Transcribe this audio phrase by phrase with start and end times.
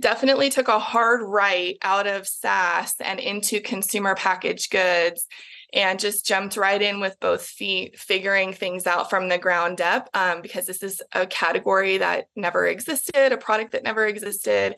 [0.00, 5.26] definitely took a hard right out of SaaS and into consumer packaged goods
[5.72, 10.08] and just jumped right in with both feet, figuring things out from the ground up
[10.14, 14.76] um, because this is a category that never existed, a product that never existed,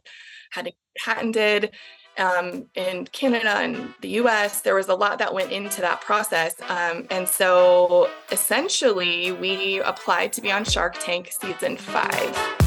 [0.50, 1.72] had patented
[2.18, 4.62] um, in Canada and the US.
[4.62, 6.54] There was a lot that went into that process.
[6.68, 12.65] Um, and so essentially, we applied to be on Shark Tank season five.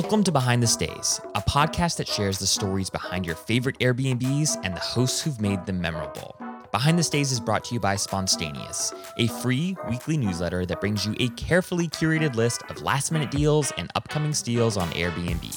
[0.00, 4.60] Welcome to Behind the Stays, a podcast that shares the stories behind your favorite Airbnbs
[4.62, 6.36] and the hosts who've made them memorable.
[6.70, 11.04] Behind the Stays is brought to you by Spontaneous, a free weekly newsletter that brings
[11.04, 15.52] you a carefully curated list of last minute deals and upcoming steals on Airbnb.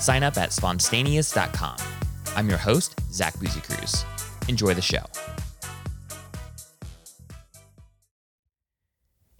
[0.00, 1.76] Sign up at spontaneous.com.
[2.36, 4.06] I'm your host, Zach Busekrus.
[4.48, 5.04] Enjoy the show.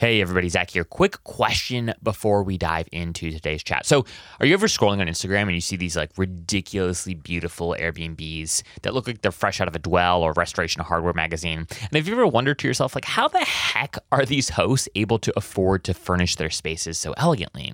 [0.04, 0.84] Hey, everybody, Zach here.
[0.84, 3.86] Quick question before we dive into today's chat.
[3.86, 4.04] So,
[4.38, 8.92] are you ever scrolling on Instagram and you see these like ridiculously beautiful Airbnbs that
[8.92, 11.60] look like they're fresh out of a Dwell or Restoration Hardware magazine?
[11.70, 15.18] And have you ever wondered to yourself, like, how the heck are these hosts able
[15.20, 17.72] to afford to furnish their spaces so elegantly?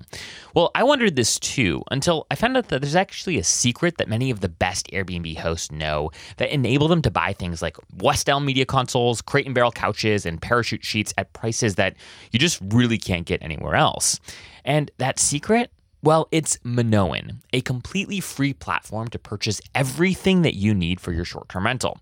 [0.55, 4.07] Well, I wondered this too until I found out that there's actually a secret that
[4.07, 8.29] many of the best Airbnb hosts know that enable them to buy things like West
[8.29, 11.97] Elm media consoles, crate and barrel couches, and parachute sheets at prices that
[12.31, 14.19] you just really can't get anywhere else.
[14.63, 15.71] And that secret
[16.03, 21.25] well, it's Minoan, a completely free platform to purchase everything that you need for your
[21.25, 21.99] short term rental.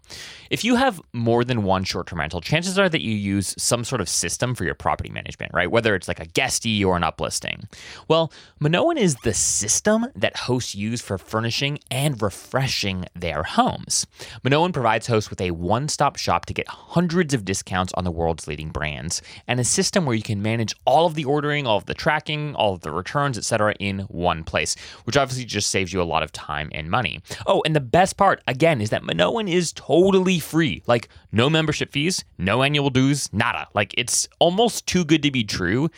[0.50, 3.84] If you have more than one short term rental, chances are that you use some
[3.84, 5.70] sort of system for your property management, right?
[5.70, 7.66] Whether it's like a guesty or an uplisting.
[8.08, 14.08] Well, Minoan is the system that hosts use for furnishing and refreshing their homes.
[14.44, 18.12] Minoan provides hosts with a one stop shop to get hundreds of discounts on the
[18.12, 21.78] world's leading brands and a system where you can manage all of the ordering, all
[21.78, 25.92] of the tracking, all of the returns, etc in one place, which obviously just saves
[25.92, 27.20] you a lot of time and money.
[27.46, 30.84] Oh, and the best part, again, is that Minoan is totally free.
[30.88, 33.68] Like, no membership fees, no annual dues, nada.
[33.74, 35.90] Like, it's almost too good to be true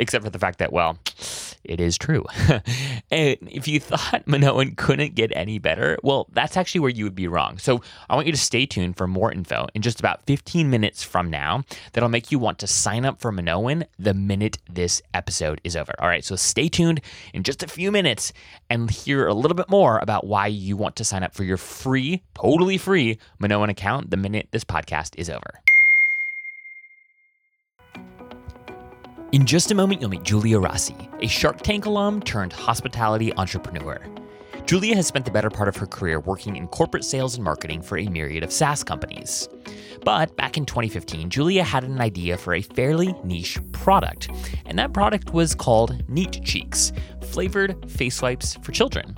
[0.00, 0.98] except for the fact that, well,
[1.62, 2.24] it is true.
[3.10, 7.14] and if you thought Minoan couldn't get any better, well, that's actually where you would
[7.14, 7.58] be wrong.
[7.58, 11.02] So I want you to stay tuned for more info in just about 15 minutes
[11.02, 15.60] from now that'll make you want to sign up for Minoan the minute this episode
[15.62, 15.92] is over.
[15.98, 17.00] All right, so stay tuned
[17.34, 18.32] in just a few minutes
[18.70, 21.58] and hear a little bit more about why you want to sign up for your
[21.58, 25.60] free, totally free Minoan account the minute this podcast is over.
[29.32, 34.00] In just a moment, you'll meet Julia Rossi, a Shark Tank alum turned hospitality entrepreneur.
[34.66, 37.80] Julia has spent the better part of her career working in corporate sales and marketing
[37.80, 39.48] for a myriad of SaaS companies.
[40.04, 44.30] But back in 2015, Julia had an idea for a fairly niche product,
[44.66, 46.92] and that product was called Neat Cheeks,
[47.22, 49.14] flavored face wipes for children.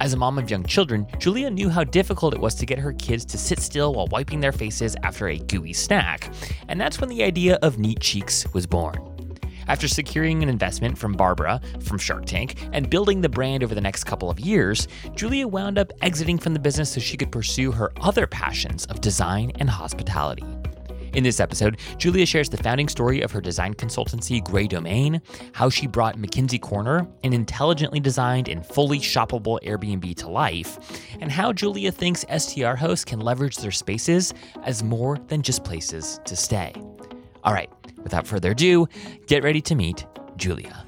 [0.00, 2.92] As a mom of young children, Julia knew how difficult it was to get her
[2.92, 6.30] kids to sit still while wiping their faces after a gooey snack,
[6.68, 9.15] and that's when the idea of Neat Cheeks was born.
[9.68, 13.80] After securing an investment from Barbara from Shark Tank and building the brand over the
[13.80, 17.72] next couple of years, Julia wound up exiting from the business so she could pursue
[17.72, 20.44] her other passions of design and hospitality.
[21.14, 25.22] In this episode, Julia shares the founding story of her design consultancy, Grey Domain,
[25.52, 30.78] how she brought McKenzie Corner, an intelligently designed and fully shoppable Airbnb, to life,
[31.20, 36.20] and how Julia thinks STR hosts can leverage their spaces as more than just places
[36.26, 36.74] to stay.
[37.46, 37.70] All right,
[38.06, 38.86] Without further ado,
[39.26, 40.86] get ready to meet Julia.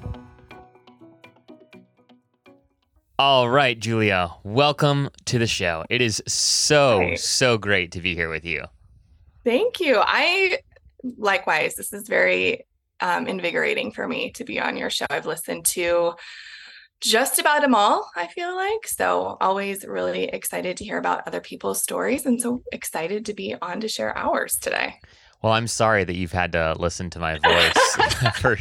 [3.17, 5.83] All right, Julia, welcome to the show.
[5.89, 7.15] It is so, Hi.
[7.15, 8.63] so great to be here with you.
[9.43, 10.01] Thank you.
[10.01, 10.59] I
[11.17, 12.65] likewise, this is very
[13.01, 15.07] um, invigorating for me to be on your show.
[15.09, 16.13] I've listened to
[17.01, 18.87] just about them all, I feel like.
[18.87, 23.55] So, always really excited to hear about other people's stories and so excited to be
[23.61, 24.95] on to share ours today.
[25.41, 27.95] Well, I'm sorry that you've had to listen to my voice
[28.39, 28.57] for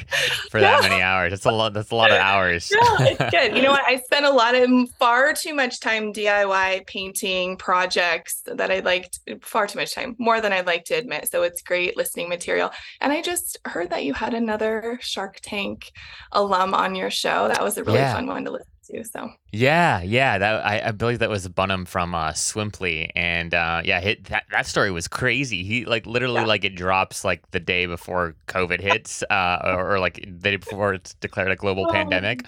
[0.50, 1.32] for that many hours.
[1.32, 1.72] That's a lot.
[1.72, 2.70] That's a lot of hours.
[2.72, 3.56] yeah, it's good.
[3.56, 3.82] You know what?
[3.84, 9.18] I spent a lot of far too much time DIY painting projects that I liked.
[9.42, 11.28] Far too much time, more than I'd like to admit.
[11.30, 12.70] So it's great listening material.
[13.00, 15.90] And I just heard that you had another Shark Tank
[16.30, 17.48] alum on your show.
[17.48, 18.14] That was a really yeah.
[18.14, 19.04] fun one to listen too.
[19.04, 23.82] So yeah, yeah, that I, I believe that was Bunim from uh, Swimply, and uh,
[23.84, 25.64] yeah, hit, that that story was crazy.
[25.64, 26.46] He like literally yeah.
[26.46, 30.56] like it drops like the day before COVID hits, uh, or, or, like the day
[30.56, 32.44] before it's declared a global oh, pandemic.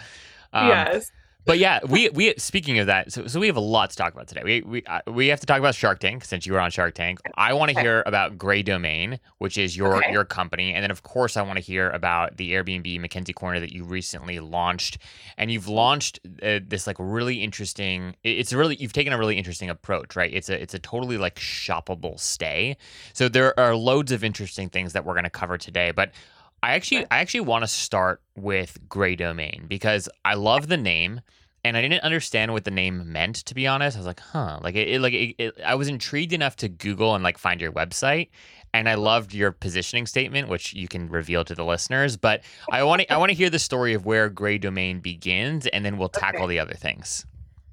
[0.53, 1.13] Um, yes.
[1.47, 4.13] But yeah, we we speaking of that, so, so we have a lot to talk
[4.13, 4.43] about today.
[4.45, 6.95] We we uh, we have to talk about Shark Tank since you were on Shark
[6.95, 7.19] Tank.
[7.35, 7.83] I want to Okay.
[7.83, 10.13] hear about Grey Domain, which is your Okay.
[10.13, 13.59] your company, and then of course I want to hear about the Airbnb McKenzie Corner
[13.61, 14.99] that you recently launched.
[15.39, 18.17] And you've launched uh, this like really interesting.
[18.23, 20.33] it- It's really you've taken a really interesting approach, right?
[20.33, 22.77] It's a it's a totally like shoppable stay.
[23.13, 26.13] So there are loads of interesting things that we're going to cover today, but.
[26.63, 31.21] I actually, I actually want to start with Grey Domain because I love the name
[31.65, 33.37] and I didn't understand what the name meant.
[33.37, 35.89] To be honest, I was like, huh, like it, it like it, it, I was
[35.89, 38.29] intrigued enough to Google and like find your website,
[38.73, 42.17] and I loved your positioning statement, which you can reveal to the listeners.
[42.17, 45.67] But I want to I want to hear the story of where Grey Domain begins,
[45.67, 46.55] and then we'll tackle Okay.
[46.55, 47.27] the other things.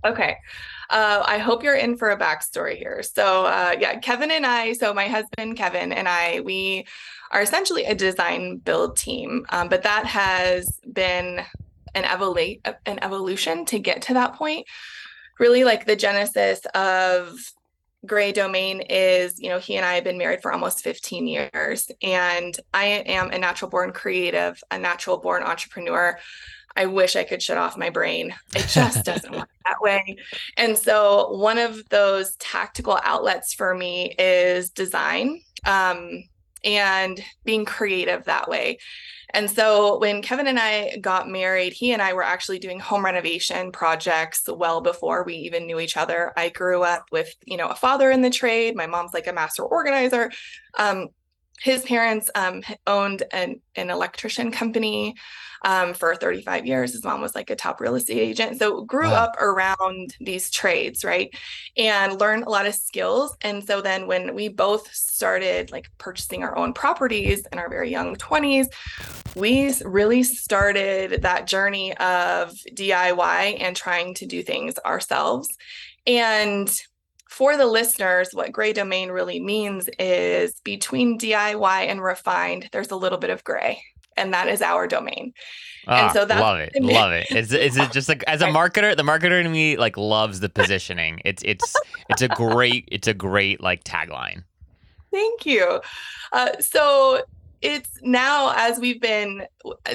[0.06, 0.38] Okay.
[0.90, 3.04] Uh, I hope you're in for a backstory here.
[3.04, 6.88] So, uh, yeah, Kevin and I, so my husband, Kevin, and I, we
[7.31, 11.41] are essentially a design build team, um, but that has been
[11.95, 14.65] an, evolu- an evolution to get to that point.
[15.39, 17.38] Really, like the genesis of
[18.06, 21.91] Grey Domain is, you know, he and I have been married for almost 15 years,
[22.01, 26.18] and I am a natural born creative, a natural born entrepreneur.
[26.75, 28.33] I wish I could shut off my brain.
[28.56, 30.18] It just doesn't work that way.
[30.57, 36.23] And so, one of those tactical outlets for me is design um,
[36.68, 38.78] and being creative that way.
[39.31, 43.04] And so, when Kevin and I got married, he and I were actually doing home
[43.04, 46.31] renovation projects well before we even knew each other.
[46.38, 48.75] I grew up with, you know, a father in the trade.
[48.75, 50.31] My mom's like a master organizer.
[50.78, 51.10] Um,
[51.60, 55.16] his parents um, owned an, an electrician company
[55.63, 56.94] um, for 35 years.
[56.94, 58.59] His mom was like a top real estate agent.
[58.59, 59.24] So grew Wow.
[59.25, 61.33] up around these trades, right?
[61.77, 63.36] And learned a lot of skills.
[63.42, 67.89] And so then when we both started like purchasing our own properties in our very
[67.89, 68.68] young 20s,
[69.36, 75.48] we really started that journey of DIY and trying to do things ourselves.
[76.06, 76.71] And
[77.30, 82.95] for the listeners, what grey domain really means is between DIY and refined, there's a
[82.95, 83.83] little bit of gray,
[84.18, 85.34] and that is our domain.
[85.88, 87.28] Ah, so that's- love it, love it.
[87.31, 91.22] It's it just like as a marketer, the marketer in me like loves the positioning.
[91.24, 91.75] It's it's
[92.10, 94.44] it's a great it's a great like tagline.
[95.12, 95.81] Thank you.
[96.34, 97.24] Uh, so
[97.62, 99.48] it's now as we've been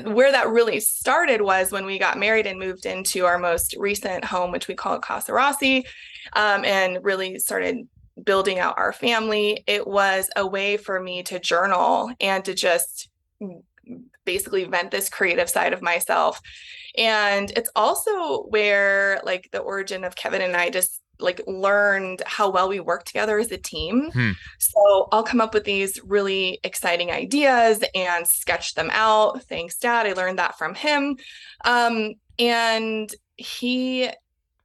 [0.05, 4.25] where that really started was when we got married and moved into our most recent
[4.25, 5.85] home, which we call Casa Rossi,
[6.33, 7.87] um, and really started
[8.25, 9.63] building out our family.
[9.67, 13.09] It was a way for me to journal and to just
[14.25, 16.41] basically vent this creative side of myself.
[16.97, 22.51] And it's also where like the origin of Kevin and I just like learned how
[22.51, 24.11] well we work together as a team.
[24.13, 24.33] Hmm.
[24.59, 29.43] So I'll come up with these really exciting ideas and sketch them out.
[29.45, 30.07] Thanks, Dad.
[30.07, 31.17] I learned that from him.
[31.65, 34.11] Um, and he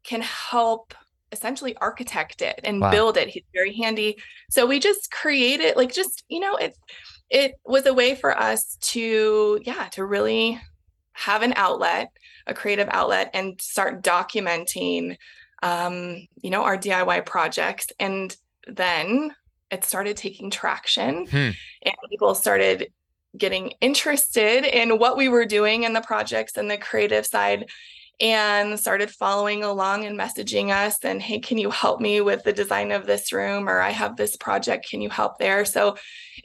[0.04, 0.94] can help
[1.32, 2.92] essentially architect it and Wow.
[2.92, 3.28] build it.
[3.28, 4.18] He's very handy.
[4.50, 6.76] So we just created like just, you know, it
[7.30, 10.60] it was a way for us to, yeah, to really
[11.14, 12.12] have an outlet,
[12.46, 15.18] a creative outlet, and start documenting
[15.64, 17.88] um, you know, our DIY projects.
[18.00, 18.36] And
[18.68, 19.34] then
[19.72, 21.50] it started taking traction Hmm.
[21.82, 22.92] and people started
[23.38, 27.70] getting interested in what we were doing in the projects and the creative side
[28.20, 32.54] and started following along and messaging us and hey can you help me with the
[32.54, 35.96] design of this room or i have this project can you help there so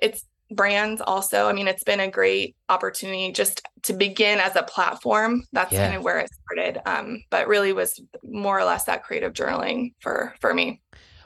[0.02, 1.48] it's brands also.
[1.48, 5.44] I mean it's been a great opportunity just to begin as a platform.
[5.52, 5.86] That's Yeah.
[5.86, 9.94] kind of where it started um, but really was more or less that creative journaling
[10.00, 10.80] for for me.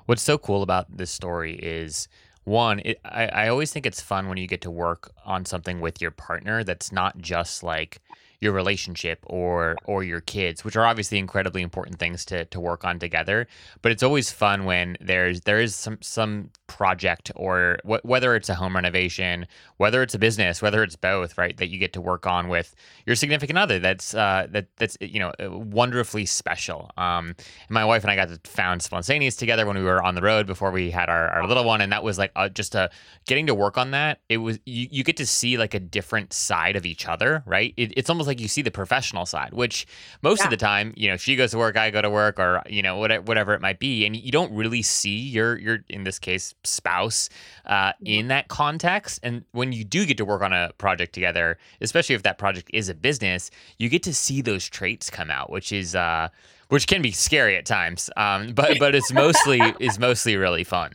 [0.07, 2.09] What's so cool about this story is
[2.45, 5.81] one, it, I, I always think it's fun when you get to work on something
[5.81, 8.01] with your partner that's not just like
[8.41, 12.85] your relationship or or your kids, which are obviously incredibly important things to, to work
[12.85, 13.47] on together.
[13.83, 18.49] But it's always fun when there's there is some some project or wh- whether it's
[18.49, 21.57] a home renovation, whether it's a business, whether it's both, right?
[21.57, 22.75] That you get to work on with
[23.07, 23.79] your significant other.
[23.79, 26.91] That's uh, that that's you know wonderfully special.
[26.97, 27.35] Um,
[27.69, 30.47] my wife and I got to found Spontaneous together when we were on the road
[30.47, 32.91] before we had our, our little one, and that was like uh, just a
[33.27, 34.21] getting to work on that.
[34.29, 37.73] It was you, you get to see like a different side of each other, right?
[37.77, 39.87] It, it's almost like you see the professional side, which
[40.23, 40.45] most Yeah.
[40.45, 42.83] of the time, you know, she goes to work, I go to work, or you
[42.83, 46.19] know, whatever, whatever it might be, and you don't really see your your in this
[46.19, 47.29] case spouse
[47.67, 49.21] uh, in that context.
[49.23, 52.71] And when you do get to work on a project together, especially if that project
[52.73, 56.29] is a business, you get to see those traits come out, which is uh,
[56.69, 58.11] which can be scary at times.
[58.17, 60.93] Um, but but it's mostly is mostly really fun.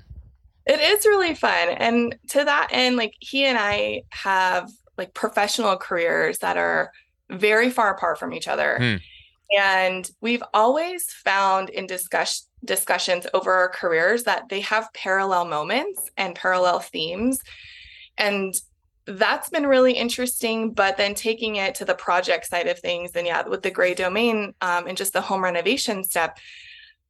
[0.68, 1.70] It is really fun.
[1.70, 6.92] And to that end, like he and I have like professional careers that are
[7.32, 8.78] very far apart from each other.
[8.78, 8.96] Hmm.
[9.58, 16.10] And we've always found in discuss- discussions over our careers that they have parallel moments
[16.16, 17.42] and parallel themes.
[18.18, 18.54] And
[19.06, 20.74] that's been really interesting.
[20.74, 23.94] But then taking it to the project side of things, and yeah, with the grey
[23.94, 26.38] domain um, and just the home renovation step,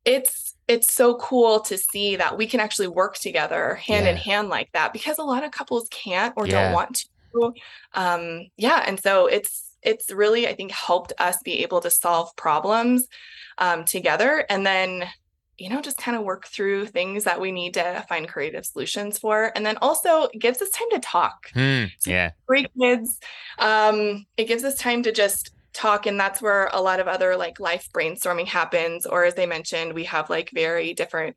[0.06, 4.12] it's it's so cool to see that we can actually work together hand yeah.
[4.12, 6.64] in hand like that because a lot of couples can't or yeah.
[6.64, 7.54] don't want to.
[7.94, 12.36] Um, yeah, and so it's it's really I think helped us be able to solve
[12.36, 13.08] problems
[13.58, 15.10] um, together, and then
[15.62, 19.20] you know, just kind of work through things that we need to find creative solutions
[19.20, 19.52] for.
[19.56, 21.52] And then also gives us time to talk.
[21.54, 22.32] Mm, yeah.
[22.48, 23.20] Three kids.
[23.60, 26.08] Um, it gives us time to just talk.
[26.08, 29.06] And that's where a lot of other like life brainstorming happens.
[29.06, 31.36] Or as they mentioned, we have like very different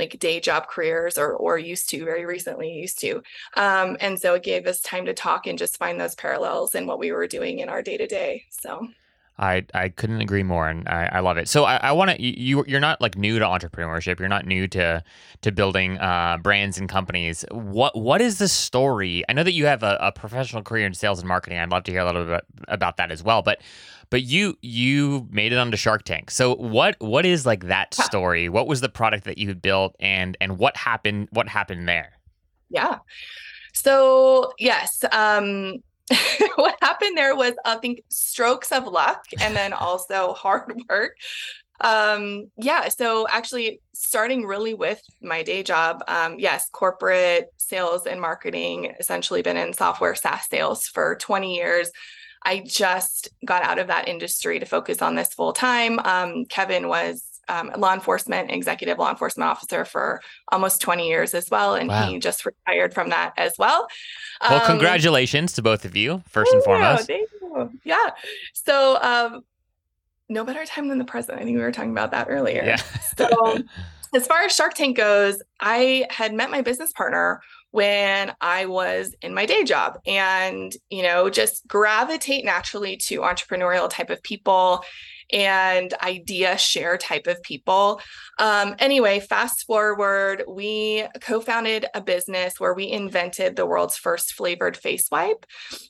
[0.00, 3.22] like day job careers or or used to very recently used to
[3.56, 6.86] um, and so it gave us time to talk and just find those parallels in
[6.86, 8.88] what we were doing in our day to day so
[9.40, 11.48] I, I couldn't agree more, and I, I love it.
[11.48, 14.18] So I, I want to you you're not like new to entrepreneurship.
[14.18, 15.02] You're not new to
[15.40, 17.42] to building uh, brands and companies.
[17.50, 19.24] What what is the story?
[19.30, 21.58] I know that you have a, a, professional career in sales and marketing.
[21.58, 23.40] I'd love to hear a little bit about that as well.
[23.40, 23.62] But
[24.10, 26.30] but you you made it onto Shark Tank.
[26.30, 28.48] So what what is like that story?
[28.48, 31.28] What was the product that you built, and and what happened?
[31.30, 32.12] What happened there?
[32.68, 32.98] Yeah.
[33.72, 35.76] So yes, um,
[36.56, 41.16] what happened there was I think strokes of luck and then also hard work.
[41.82, 48.20] Um, yeah, so actually starting really with my day job, um, yes, corporate sales and
[48.20, 51.90] marketing, essentially been in software SaaS sales for 20 years.
[52.42, 55.98] I just got out of that industry to focus on this full time.
[56.00, 60.20] Um, Kevin was um, law enforcement executive law enforcement officer for
[60.52, 62.08] almost 20 years as well and wow.
[62.08, 63.88] he just retired from that as well
[64.40, 67.70] well um, congratulations to both of you first and foremost thank you.
[67.84, 68.10] yeah
[68.52, 69.44] so um,
[70.28, 72.76] no better time than the present i think we were talking about that earlier yeah
[73.16, 73.58] so
[74.14, 79.14] as far as shark tank goes i had met my business partner when I was
[79.22, 84.84] in my day job and, you know, just gravitate naturally to entrepreneurial type of people
[85.32, 88.00] and idea share type of people.
[88.38, 94.32] Um, anyway, fast forward, we co founded a business where we invented the world's first
[94.32, 95.46] flavored face wipe.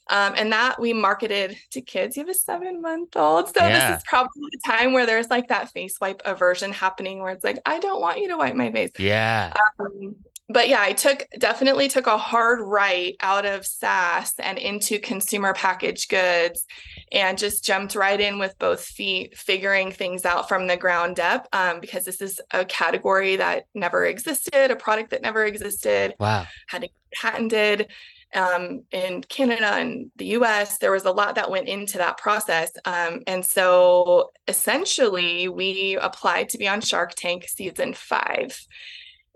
[0.08, 2.16] Um, and that we marketed to kids.
[2.16, 3.48] You have a seven month old.
[3.48, 3.90] So yeah.
[3.90, 7.44] this is probably the time where there's like that face wipe aversion happening where it's
[7.44, 8.92] like, I don't want you to wipe my face.
[8.98, 9.54] Yeah.
[9.78, 10.16] Um,
[10.52, 15.54] but yeah, I took definitely took a hard right out of SaaS and into consumer
[15.54, 16.66] packaged goods
[17.12, 21.46] and just jumped right in with both feet, figuring things out from the ground up
[21.52, 26.14] um, because this is a category that never existed, a product that never existed.
[26.18, 26.46] Wow.
[26.68, 27.88] Had it patented
[28.34, 30.78] um, in Canada and the US.
[30.78, 32.70] There was a lot that went into that process.
[32.84, 38.56] Um, and so essentially, we applied to be on Shark Tank season five.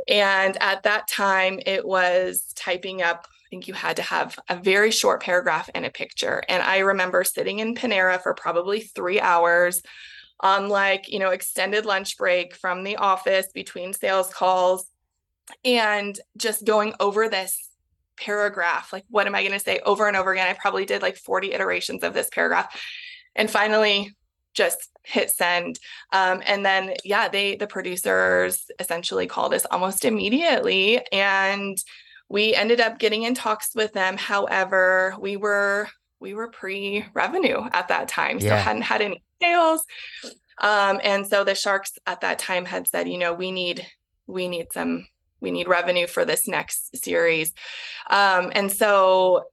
[0.08, 4.56] And at that time, it was typing up, I think you had to have a
[4.56, 6.42] very short paragraph and a picture.
[6.48, 9.82] And I remember sitting in Panera for probably three hours
[10.40, 14.86] on like, you know, extended lunch break from the office between sales calls
[15.64, 17.68] and just going over this
[18.16, 18.92] paragraph.
[18.92, 20.48] Like, what am I going to say over and over again?
[20.48, 22.78] I probably did like 40 iterations of this paragraph.
[23.34, 24.14] And finally,
[24.54, 25.78] just hit send.
[26.12, 31.76] Um, and then yeah they the producers essentially called us almost immediately and
[32.28, 34.16] we ended up getting in talks with them.
[34.16, 35.88] However we were
[36.20, 38.50] we were pre-revenue at that time yeah.
[38.50, 39.84] so hadn't had any sales.
[40.58, 43.86] Um, and so the sharks at that time had said you know we need
[44.26, 45.06] we need some
[45.40, 47.52] we need revenue for this next series.
[48.08, 49.44] Um, and so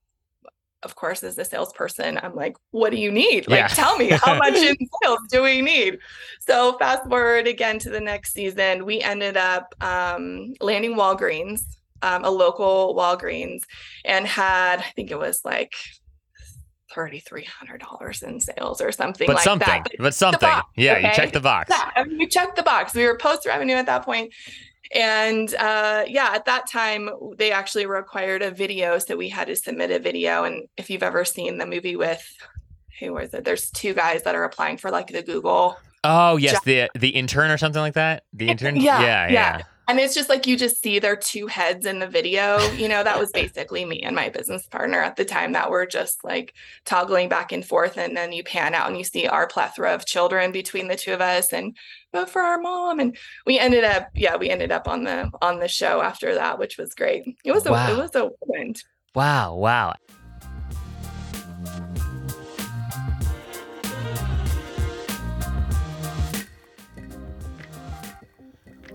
[0.83, 3.47] of course, as a salesperson, I'm like, what do you need?
[3.47, 3.67] Like, yeah.
[3.67, 6.00] tell me how much in sales do we need?
[6.39, 11.61] So, fast forward again to the next season, we ended up um, landing Walgreens,
[12.01, 13.61] um, a local Walgreens,
[14.05, 15.73] and had, I think it was like
[16.91, 19.83] $3,300 in sales or something but like something, that.
[19.83, 20.50] But, but something.
[20.50, 21.07] Box, yeah, okay?
[21.07, 21.69] you checked the box.
[21.69, 22.93] Yeah, I mean, we checked the box.
[22.93, 24.33] We were post revenue at that point.
[24.93, 29.00] And uh, yeah, at that time, they actually required a video.
[29.00, 30.43] So we had to submit a video.
[30.43, 32.25] And if you've ever seen the movie with,
[33.00, 33.45] who was it?
[33.45, 35.77] There's two guys that are applying for like the Google.
[36.03, 36.53] Oh, yes.
[36.53, 36.63] Job.
[36.65, 38.23] The the intern or something like that?
[38.33, 38.75] The intern?
[38.75, 39.27] yeah, yeah.
[39.27, 39.57] yeah.
[39.57, 39.61] yeah.
[39.91, 42.60] And it's just like you just see their two heads in the video.
[42.75, 45.86] You know, that was basically me and my business partner at the time that were
[45.86, 46.53] just like
[46.86, 47.98] toggling back and forth.
[47.98, 51.12] And then you pan out and you see our plethora of children between the two
[51.12, 51.75] of us and
[52.13, 53.01] vote for our mom.
[53.01, 56.57] And we ended up, yeah, we ended up on the on the show after that,
[56.57, 57.25] which was great.
[57.43, 57.91] It was a wow.
[57.91, 58.75] it was a win.
[59.13, 59.95] Wow, wow.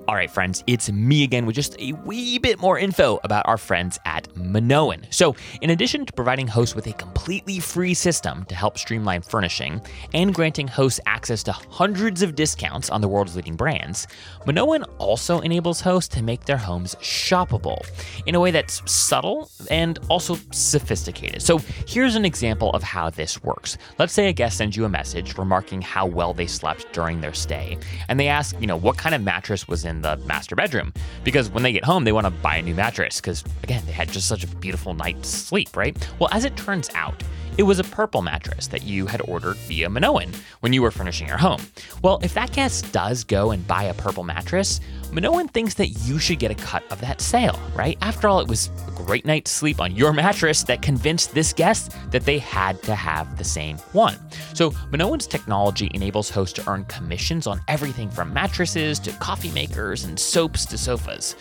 [0.08, 3.58] All right, friends, it's me again with just a wee bit more info about our
[3.58, 5.04] friends at Minoan.
[5.10, 9.82] So, in addition to providing hosts with a completely free system to help streamline furnishing
[10.14, 14.06] and granting hosts access to hundreds of discounts on the world's leading brands,
[14.46, 17.84] Minoan also enables hosts to make their homes shoppable
[18.26, 21.42] in a way that's subtle and also sophisticated.
[21.42, 21.58] So,
[21.88, 23.76] here's an example of how this works.
[23.98, 27.34] Let's say a guest sends you a message remarking how well they slept during their
[27.34, 27.76] stay,
[28.08, 30.92] and they ask, you know, what kind of mattress was in in the master bedroom
[31.24, 33.92] because when they get home, they want to buy a new mattress because, again, they
[33.92, 35.96] had just such a beautiful night's sleep, right?
[36.18, 37.22] Well, as it turns out,
[37.58, 41.26] it was a purple mattress that you had ordered via Minoan when you were furnishing
[41.26, 41.60] your home.
[42.02, 44.80] Well, if that guest does go and buy a purple mattress,
[45.12, 47.96] Minoan thinks that you should get a cut of that sale, right?
[48.02, 51.92] After all, it was a great night's sleep on your mattress that convinced this guest
[52.10, 54.18] that they had to have the same one.
[54.52, 60.04] So, Minoan's technology enables hosts to earn commissions on everything from mattresses to coffee makers
[60.04, 61.36] and soaps to sofas.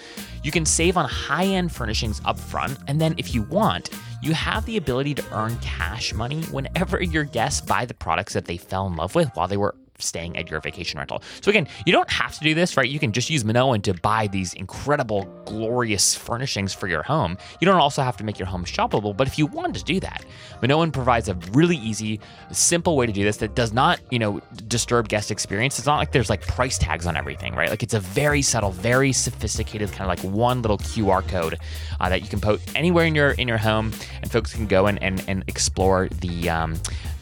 [0.45, 3.89] You can save on high end furnishings up front, and then if you want,
[4.21, 8.45] you have the ability to earn cash money whenever your guests buy the products that
[8.45, 11.21] they fell in love with while they were staying at your vacation rental.
[11.41, 12.89] So again, you don't have to do this, right?
[12.89, 17.37] You can just use Minoan to buy these incredible, glorious furnishings for your home.
[17.59, 19.99] You don't also have to make your home shoppable, but if you want to do
[19.99, 20.25] that,
[20.61, 22.19] Minoan provides a really easy,
[22.51, 25.77] simple way to do this that does not, you know, disturb guest experience.
[25.77, 27.69] It's not like there's like price tags on everything, right?
[27.69, 31.59] Like it's a very subtle, very sophisticated kind of like one little QR code
[31.99, 34.87] uh, that you can put anywhere in your in your home, and folks can go
[34.87, 36.75] and and, and explore the um,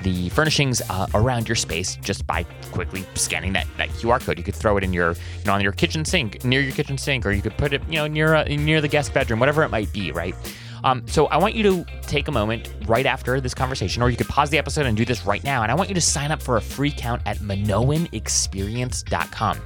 [0.04, 4.38] the furnishings uh, around your space just by quickly scanning that, that QR code.
[4.38, 6.98] You could throw it in your, you know, on your kitchen sink, near your kitchen
[6.98, 9.64] sink, or you could put it, you know, near uh, near the guest bedroom, whatever
[9.64, 10.36] it might be, right?
[10.84, 14.18] Um, so I want you to take a moment right after this conversation, or you
[14.18, 15.64] could pause the episode and do this right now.
[15.64, 19.60] And I want you to sign up for a free count at MinoanExperience.com.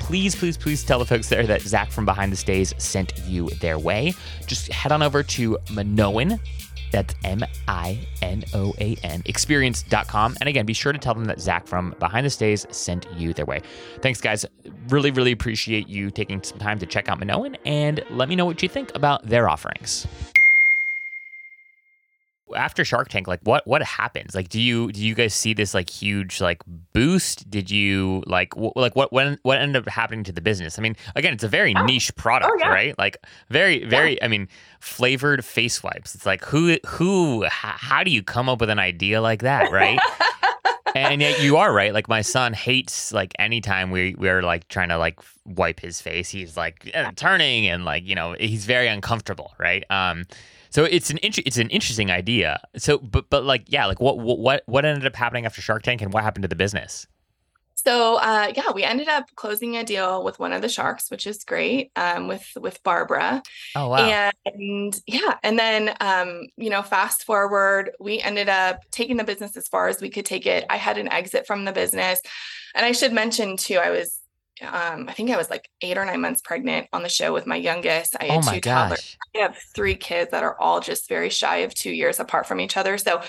[0.00, 3.48] Please, please, please tell the folks there that Zach from Behind the Stays sent you
[3.60, 4.14] their way.
[4.46, 6.40] Just head on over to Minoan,
[6.92, 10.36] that's M I N O A N, experience.com.
[10.40, 13.34] And again, be sure to tell them that Zach from Behind the Stays sent you
[13.34, 13.62] their way.
[14.00, 14.46] Thanks, guys.
[14.88, 18.44] Really, really appreciate you taking some time to check out Minoan and let me know
[18.44, 20.06] what you think about their offerings
[22.54, 24.34] after Shark Tank, like what what happens?
[24.34, 26.62] Like, do you do you guys see this like huge like
[26.92, 27.48] boost?
[27.50, 30.78] Did you like w- like what when what ended up happening to the business?
[30.78, 31.84] I mean, again, it's a very oh.
[31.84, 32.68] niche product, oh, yeah.
[32.68, 32.98] right?
[32.98, 33.16] Like
[33.50, 34.14] very very.
[34.14, 34.24] Yeah.
[34.24, 34.48] I mean,
[34.80, 36.14] flavored face wipes.
[36.14, 39.70] It's like who who h- how do you come up with an idea like that,
[39.70, 39.98] right?
[40.94, 41.92] and yet you are right.
[41.92, 46.28] Like my son hates like anytime we we're like trying to like wipe his face,
[46.28, 49.84] he's like eh, turning and like you know he's very uncomfortable, right?
[49.90, 50.24] Um
[50.72, 52.58] so it's an int- it's an interesting idea.
[52.78, 56.00] So, but but like yeah, like what what what ended up happening after Shark Tank,
[56.00, 57.06] and what happened to the business?
[57.74, 61.26] So uh, yeah, we ended up closing a deal with one of the sharks, which
[61.26, 61.90] is great.
[61.94, 63.42] Um, with with Barbara.
[63.76, 64.30] Oh wow!
[64.46, 69.58] And yeah, and then um, you know, fast forward, we ended up taking the business
[69.58, 70.64] as far as we could take it.
[70.70, 72.22] I had an exit from the business,
[72.74, 74.21] and I should mention too, I was
[74.60, 77.46] um, I think I was like eight or nine months pregnant on the show with
[77.46, 78.16] my youngest.
[78.20, 79.16] I had oh two toddlers.
[79.34, 82.60] I have three kids that are all just very shy of two years apart from
[82.60, 82.98] each other.
[82.98, 83.22] So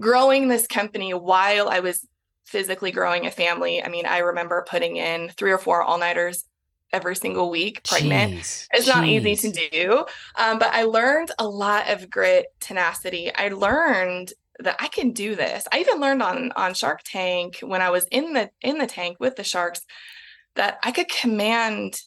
[0.00, 2.06] growing this company while I was
[2.46, 6.44] physically growing a family, I mean, I remember putting in three or four all-nighters
[6.92, 8.34] every single week pregnant.
[8.34, 10.04] Jeez, it's not easy to do.
[10.36, 13.30] Um, but I learned a lot of grit, tenacity.
[13.34, 15.64] I learned that I can do this.
[15.72, 19.18] I even learned on on Shark Tank when I was in the in the tank
[19.20, 19.82] with the sharks
[20.56, 22.00] that I could command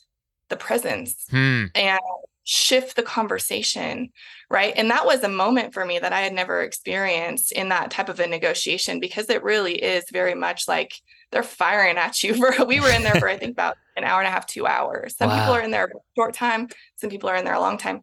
[0.49, 1.65] the presence hmm.
[1.75, 1.99] and
[2.45, 4.09] shift the conversation
[4.49, 7.89] right and that was a moment for me that i had never experienced in that
[7.89, 10.93] type of a negotiation because it really is very much like
[11.31, 14.19] they're firing at you for we were in there for i think about an hour
[14.19, 15.39] and a half two hours some wow.
[15.39, 18.01] people are in there a short time some people are in there a long time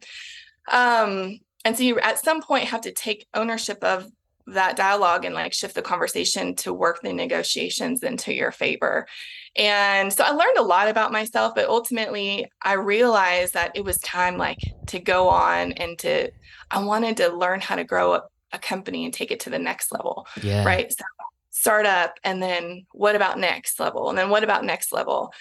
[0.71, 4.07] um and so you at some point have to take ownership of
[4.53, 9.07] that dialogue and like shift the conversation to work the negotiations into your favor
[9.55, 13.97] and so I learned a lot about myself, but ultimately I realized that it was
[13.99, 16.31] time like to go on and to
[16.69, 19.59] I wanted to learn how to grow a, a company and take it to the
[19.59, 20.25] next level.
[20.41, 20.63] Yeah.
[20.63, 20.91] Right.
[20.91, 21.03] So
[21.49, 24.09] start up and then what about next level?
[24.09, 25.33] And then what about next level?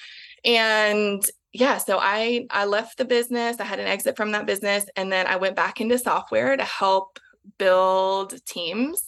[0.44, 3.61] And yeah, so I I left the business.
[3.61, 6.64] I had an exit from that business and then I went back into software to
[6.64, 7.20] help
[7.59, 9.03] build teams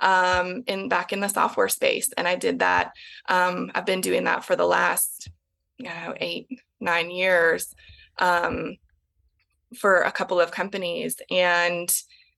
[0.00, 2.10] um, in back in the software space.
[2.16, 2.92] And I did that.
[3.28, 5.30] Um, I've been doing that for the last,
[5.78, 7.74] you know, eight, nine years
[8.18, 8.76] um,
[9.78, 11.16] for a couple of companies.
[11.30, 11.92] And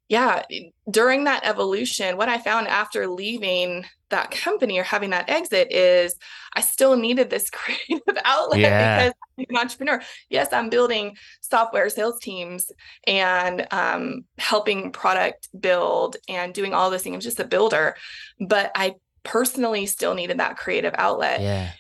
[0.09, 0.43] yeah,
[0.91, 6.15] during that evolution, what I found after leaving that company or having that exit is
[6.53, 8.97] I still needed this creative outlet yeah.
[8.97, 9.15] because
[9.49, 10.01] an entrepreneur.
[10.29, 12.71] Yes, I'm building software sales teams
[13.07, 17.15] and um, helping product build and doing all those things.
[17.15, 17.97] I'm just a builder,
[18.41, 21.41] but I personally still needed that creative outlet.
[21.41, 21.71] Yeah.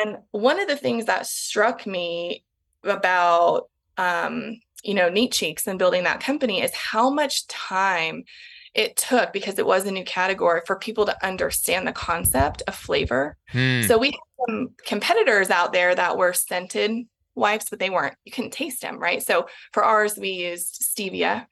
[0.00, 2.44] And one of the things that struck me
[2.84, 8.24] about, um, you know, Neat Cheeks and building that company is how much time
[8.74, 12.74] it took because it was a new category for people to understand the concept of
[12.74, 13.36] flavor.
[13.48, 13.82] Hmm.
[13.82, 18.32] So we had some competitors out there that were scented wipes, but they weren't, you
[18.32, 19.22] couldn't taste them, right?
[19.22, 21.46] So for ours, we used stevia,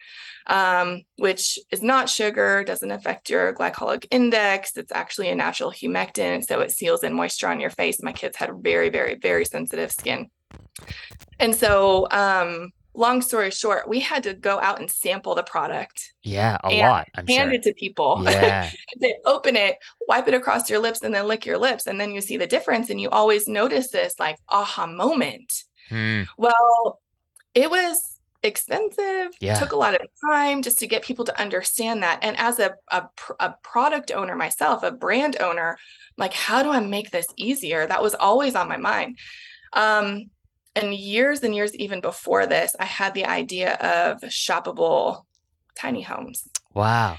[0.47, 4.77] um, which is not sugar, doesn't affect your glycemic index.
[4.77, 6.47] It's actually a natural humectant.
[6.47, 8.03] So it seals in moisture on your face.
[8.03, 10.31] My kids had very, very, very sensitive skin.
[11.41, 16.13] And so, um, long story short, we had to go out and sample the product,
[16.23, 17.09] yeah, a lot.
[17.15, 17.55] I'm hand sure.
[17.55, 18.23] it to people.
[18.25, 18.71] Yeah.
[19.01, 19.77] they open it,
[20.09, 21.87] wipe it across your lips, and then lick your lips.
[21.87, 22.91] And then you see the difference.
[22.91, 25.53] And you always notice this like aha moment.
[25.89, 26.23] Hmm.
[26.37, 27.01] Well,
[27.55, 29.55] it was expensive, Yeah.
[29.59, 32.19] took a lot of time just to get people to understand that.
[32.23, 33.09] And as a, a,
[33.41, 35.79] a product owner myself, a brand owner,
[36.17, 37.87] like, how do I make this easier?
[37.87, 39.19] That was always on my mind.
[39.73, 40.31] Um,
[40.75, 45.23] and years and years even before this, I had the idea of shoppable
[45.75, 46.49] tiny homes.
[46.75, 47.19] Wow.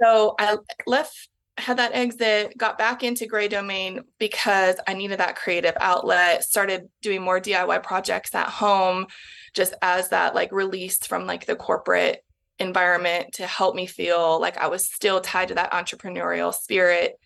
[0.00, 5.36] So I left, had that exit, got back into Grey Domain because I needed that
[5.36, 9.06] creative outlet, started doing more DIY projects at home,
[9.54, 12.24] just as that like release from like the corporate
[12.58, 17.18] environment to help me feel like I was still tied to that entrepreneurial spirit.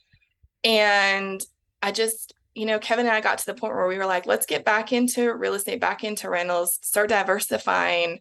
[0.64, 1.44] And
[1.82, 4.26] I just, you know, Kevin and I got to the point where we were like,
[4.26, 8.20] let's get back into real estate, back into rentals, start diversifying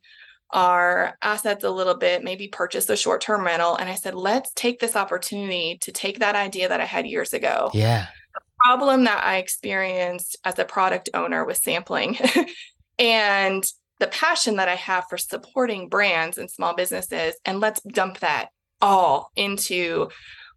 [0.52, 3.76] our assets a little bit, maybe purchase a short term rental.
[3.76, 7.34] And I said, let's take this opportunity to take that idea that I had years
[7.34, 7.72] ago.
[7.74, 8.08] Yeah.
[8.34, 12.18] The problem that I experienced as a product owner with sampling
[13.00, 13.64] and
[14.00, 17.36] the passion that I have for supporting brands and small businesses.
[17.46, 18.50] And let's dump that
[18.82, 20.10] all into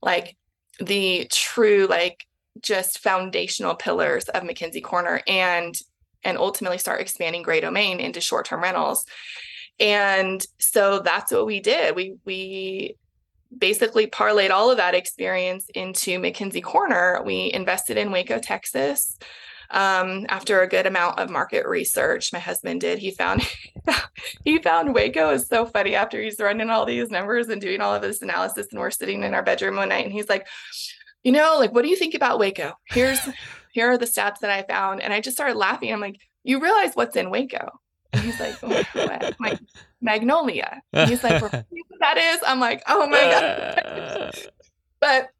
[0.02, 0.36] like
[0.80, 2.24] the true, like
[2.60, 5.74] just foundational pillars of McKenzie Corner and
[6.22, 9.04] and ultimately start expanding Grey Domain into short-term rentals.
[9.78, 11.94] And so that's what we did.
[11.94, 12.96] We we
[13.56, 17.22] basically parlayed all of that experience into McKenzie Corner.
[17.24, 19.18] We invested in Waco, Texas.
[19.70, 22.98] Um, after a good amount of market research, my husband did.
[22.98, 23.42] He found
[24.44, 27.94] he found Waco is so funny after he's running all these numbers and doing all
[27.94, 28.68] of this analysis.
[28.70, 30.46] And we're sitting in our bedroom one night, and he's like,
[31.24, 32.74] "You know, like, what do you think about Waco?
[32.86, 33.18] Here's
[33.72, 35.92] here are the stats that I found." And I just started laughing.
[35.92, 37.80] I'm like, "You realize what's in Waco?"
[38.12, 39.34] And he's like, oh, what?
[39.40, 39.58] Like
[40.00, 40.80] Magnolia.
[40.92, 42.38] And he's like, that is?
[42.46, 44.30] I'm like, oh my God.
[45.00, 45.30] but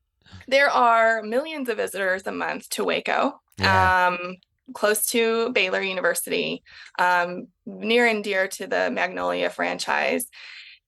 [0.48, 4.08] there are millions of visitors a month to Waco, Yeah.
[4.08, 4.36] um,
[4.72, 6.64] close to Baylor University,
[6.98, 10.26] um, near and dear to the Magnolia franchise.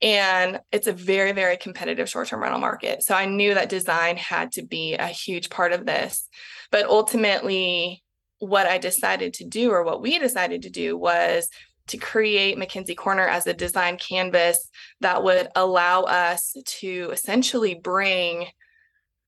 [0.03, 3.03] And it's a very, very competitive short term rental market.
[3.03, 6.29] So I knew that design had to be a huge part of this.
[6.71, 8.03] But ultimately,
[8.39, 11.49] what I decided to do, or what we decided to do, was
[11.89, 14.69] to create McKenzie Corner as a design canvas
[15.01, 18.47] that would allow us to essentially bring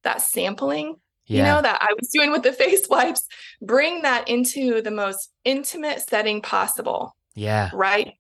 [0.03, 3.23] that sampling, you know, that I was doing with the face wipes,
[3.63, 7.71] bring that into the most intimate setting possible, yeah.
[7.73, 8.15] right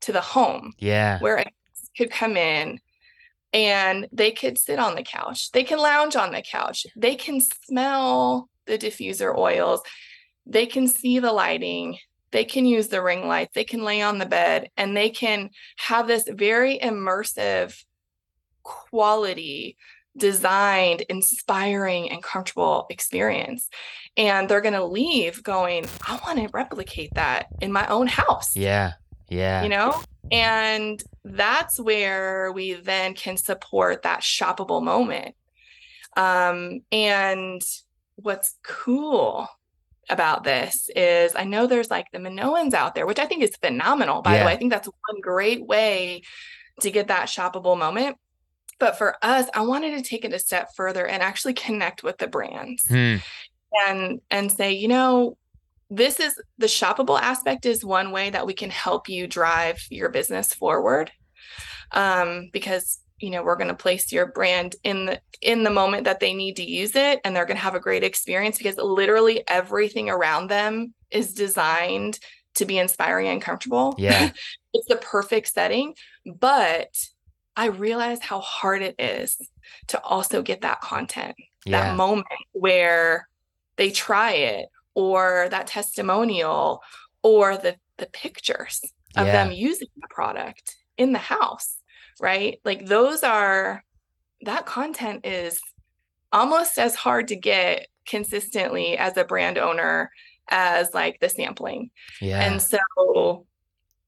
[0.00, 1.18] to the home Yeah.
[1.20, 1.44] where a
[1.96, 2.80] could come in
[3.52, 5.50] and they could sit on the couch.
[5.52, 6.86] They can lounge on the couch.
[6.96, 9.80] They can smell the diffuser oils.
[10.46, 11.98] They can see the lighting.
[12.32, 13.52] They can use the ring lights.
[13.54, 17.76] They can lay on the bed and they can have this very immersive
[18.62, 19.76] quality
[20.16, 23.68] designed inspiring and comfortable experience
[24.16, 28.56] and they're going to leave going i want to replicate that in my own house
[28.56, 28.94] Yeah.
[29.30, 29.62] Yeah.
[29.62, 35.34] you know and that's where we then can support that shoppable moment
[36.16, 37.62] um and
[38.16, 39.48] what's cool
[40.08, 43.56] about this is i know there's like the minoans out there which i think is
[43.62, 44.40] phenomenal by Yeah.
[44.40, 46.22] the way i think that's one great way
[46.80, 48.16] to get that shoppable moment
[48.78, 52.18] but for us i wanted to take it a step further and actually connect with
[52.18, 53.16] the brands Hmm.
[53.86, 55.36] and and say you know
[55.90, 60.08] this is the shoppable aspect is one way that we can help you drive your
[60.08, 61.10] business forward
[61.92, 66.04] um, because you know we're going to place your brand in the in the moment
[66.04, 68.76] that they need to use it and they're going to have a great experience because
[68.76, 72.18] literally everything around them is designed
[72.54, 74.30] to be inspiring and comfortable Yeah.
[74.74, 76.94] it's the perfect setting but
[77.56, 79.36] i realize how hard it is
[79.88, 81.34] to also get that content
[81.66, 81.80] Yeah.
[81.90, 83.28] that moment where
[83.76, 86.82] they try it or that testimonial
[87.22, 88.80] or the the pictures
[89.16, 89.32] of Yeah.
[89.44, 91.76] them using the product in the house,
[92.18, 92.58] right?
[92.64, 93.84] Like those are
[94.42, 95.60] that content is
[96.32, 100.10] almost as hard to get consistently as a brand owner
[100.48, 101.90] as like the sampling.
[102.20, 102.40] Yeah.
[102.40, 103.46] And so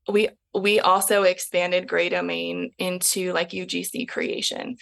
[0.08, 4.76] we we also expanded Grey Domain into like UGC creation.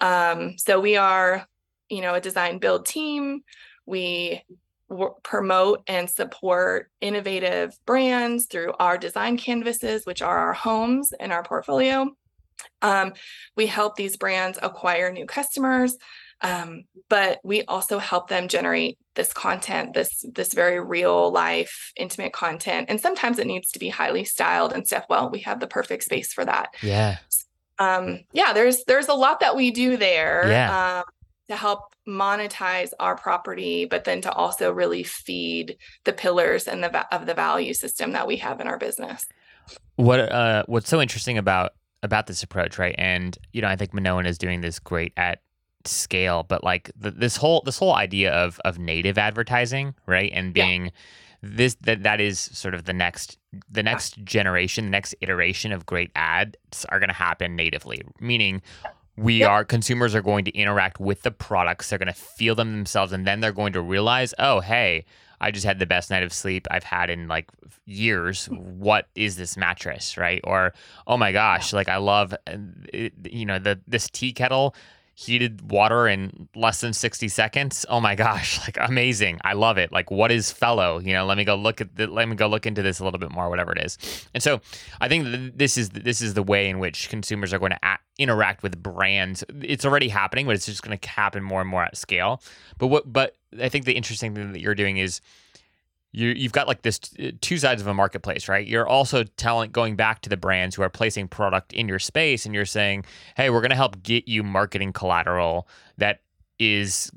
[0.00, 1.46] Um, so we are,
[1.88, 3.42] you know, a design build team.
[3.86, 4.42] We
[5.22, 11.42] promote and support innovative brands through our design canvases, which are our homes in our
[11.42, 12.08] portfolio.
[12.82, 13.12] Um,
[13.56, 15.96] we help these brands acquire new customers,
[16.40, 22.32] um, but we also help them generate this content, this this very real life, intimate
[22.32, 22.86] content.
[22.88, 25.04] And sometimes it needs to be highly styled and stuff.
[25.08, 26.74] Well, we have the perfect space for that.
[26.82, 27.18] yeah.
[27.80, 30.98] Um, yeah, there's there's a lot that we do there Yeah.
[30.98, 31.04] um,
[31.48, 37.14] to help monetize our property, but then to also really feed the pillars and the
[37.14, 39.24] of the value system that we have in our business.
[39.96, 42.94] What uh what's so interesting about about this approach, right?
[42.98, 45.40] And you know, I think Minoan is doing this great at
[45.84, 50.30] scale, but like the, this whole this whole idea of of native advertising, right?
[50.32, 50.64] And Yeah.
[50.64, 50.92] being
[51.42, 53.38] this that that is sort of the next
[53.70, 58.60] the next generation, the next iteration of great ads are going to happen natively, meaning
[59.18, 59.50] we Yep.
[59.50, 63.12] are consumers are going to interact with the products, they're going to feel them themselves
[63.12, 65.04] and then they're going to realize, "Oh, hey,
[65.40, 67.50] I just had the best night of sleep I've had in like
[67.86, 68.46] years.
[68.46, 68.56] Hmm.
[68.56, 70.40] What is this mattress, right?
[70.44, 70.72] Or
[71.06, 72.34] oh my gosh, like I love,
[72.92, 74.74] you know, the this tea kettle
[75.18, 77.84] heated water in less than 60 seconds.
[77.88, 79.40] Oh my gosh, like amazing.
[79.42, 79.90] I love it.
[79.90, 81.00] Like what is fellow?
[81.00, 83.04] You know, let me go look at the, let me go look into this a
[83.04, 83.98] little bit more whatever it is.
[84.32, 84.60] And so
[85.00, 87.98] I think this is this is the way in which consumers are going to a-
[88.16, 89.42] interact with brands.
[89.60, 92.40] It's already happening, but it's just going to happen more and more at scale.
[92.78, 95.20] But what but I think the interesting thing that you're doing is
[96.18, 98.66] you you've got like this t- two sides of a marketplace, right?
[98.66, 102.44] You're also telling going back to the brands who are placing product in your space
[102.44, 103.04] and you're saying,
[103.36, 106.20] "Hey, we're going to help get you marketing collateral that
[106.58, 107.10] is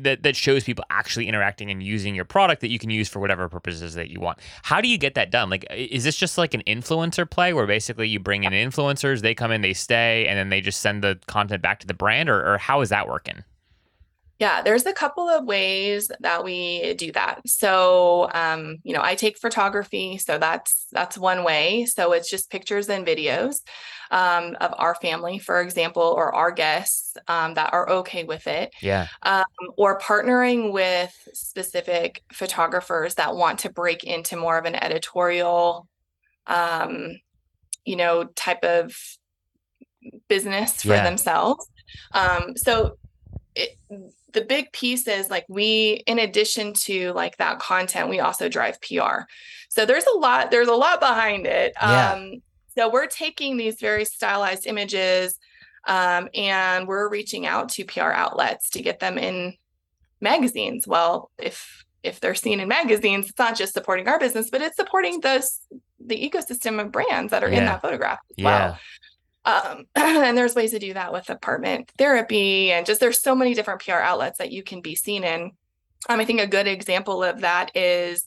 [0.00, 3.20] that that shows people actually interacting and using your product that you can use for
[3.20, 5.48] whatever purposes that you want." How do you get that done?
[5.48, 9.22] Like is this just like an influencer play where basically you bring in uh influencers,
[9.22, 11.94] they come in, they stay, and then they just send the content back to the
[11.94, 13.44] brand or, or how is that working?
[14.42, 17.42] Yeah, there's a couple of ways that we do that.
[17.46, 21.84] So, um, you know, I take photography, so that's that's one way.
[21.84, 23.60] So it's just pictures and videos
[24.10, 28.74] um, of our family, for example, or our guests um, that are okay with it,
[28.82, 29.06] Yeah.
[29.22, 29.44] um,
[29.76, 35.86] or partnering with specific photographers that want to break into more of an editorial,
[36.48, 37.12] um,
[37.84, 38.92] you know, type of
[40.28, 41.04] business for Yeah.
[41.04, 41.64] themselves.
[42.12, 42.96] Um, so
[43.54, 43.70] it,
[44.32, 48.80] the big piece is like we in addition to like that content we also drive
[48.80, 49.22] pr
[49.68, 51.72] so there's a lot there's a lot behind it.
[51.80, 52.12] Yeah.
[52.12, 52.42] um
[52.74, 55.38] so we're taking these very stylized images
[55.86, 59.54] um, and we're reaching out to pr outlets to get them in
[60.20, 60.86] magazines.
[60.86, 64.76] Well if if they're seen in magazines it's not just supporting our business but it's
[64.76, 65.46] supporting the
[66.04, 68.44] the ecosystem of brands that are in that photograph as Yeah.
[68.44, 68.78] well
[69.44, 73.54] um, and there's ways to do that with apartment therapy and just there's so many
[73.54, 75.52] different PR outlets that you can be seen in.
[76.08, 78.24] Um, I think a good example of that is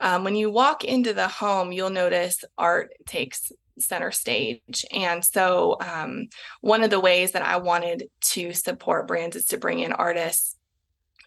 [0.00, 4.84] um, when you walk into the home, you'll notice art takes center stage.
[4.92, 6.28] And so um,
[6.60, 10.56] one of the ways that I wanted to support brands is to bring in artists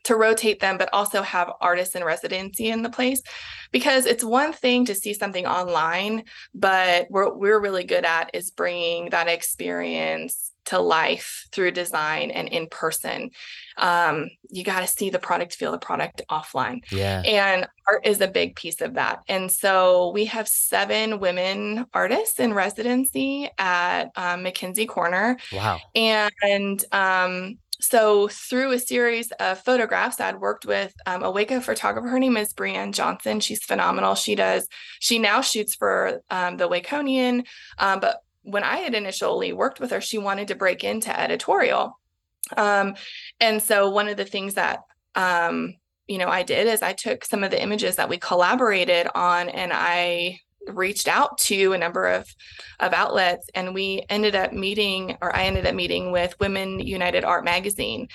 [0.04, 3.22] to rotate them, but also have artists in residency in the place.
[3.72, 8.52] Because it's one thing to see something online, but what we're really good at is
[8.52, 13.32] bringing that experience to life through design and in person.
[13.78, 16.84] Um, you got to see the product, feel the product offline.
[16.92, 17.22] Yeah.
[17.26, 19.20] And art is a big piece of that.
[19.28, 25.38] And so we have seven women artists in residency at um, McKenzie Corner.
[25.52, 25.80] Wow.
[25.96, 32.08] And um, so through a series of photographs, I'd worked with um, a Waco photographer.
[32.08, 33.42] Her name is Brianne Johnson.
[33.42, 34.16] She's phenomenal.
[34.16, 34.68] She does,
[35.00, 37.46] she now shoots for um, the Waconian.
[37.80, 42.00] Um, but when I had initially worked with her, she wanted to break into editorial.
[42.58, 42.96] Um,
[43.40, 44.82] and so one of the things that,
[45.16, 45.76] um,
[46.08, 49.50] you know, I did is I took some of the images that we collaborated on
[49.50, 52.34] and I reached out to a number of
[52.80, 57.24] of outlets and we ended up meeting or I ended up meeting with Women United
[57.24, 58.08] Art magazine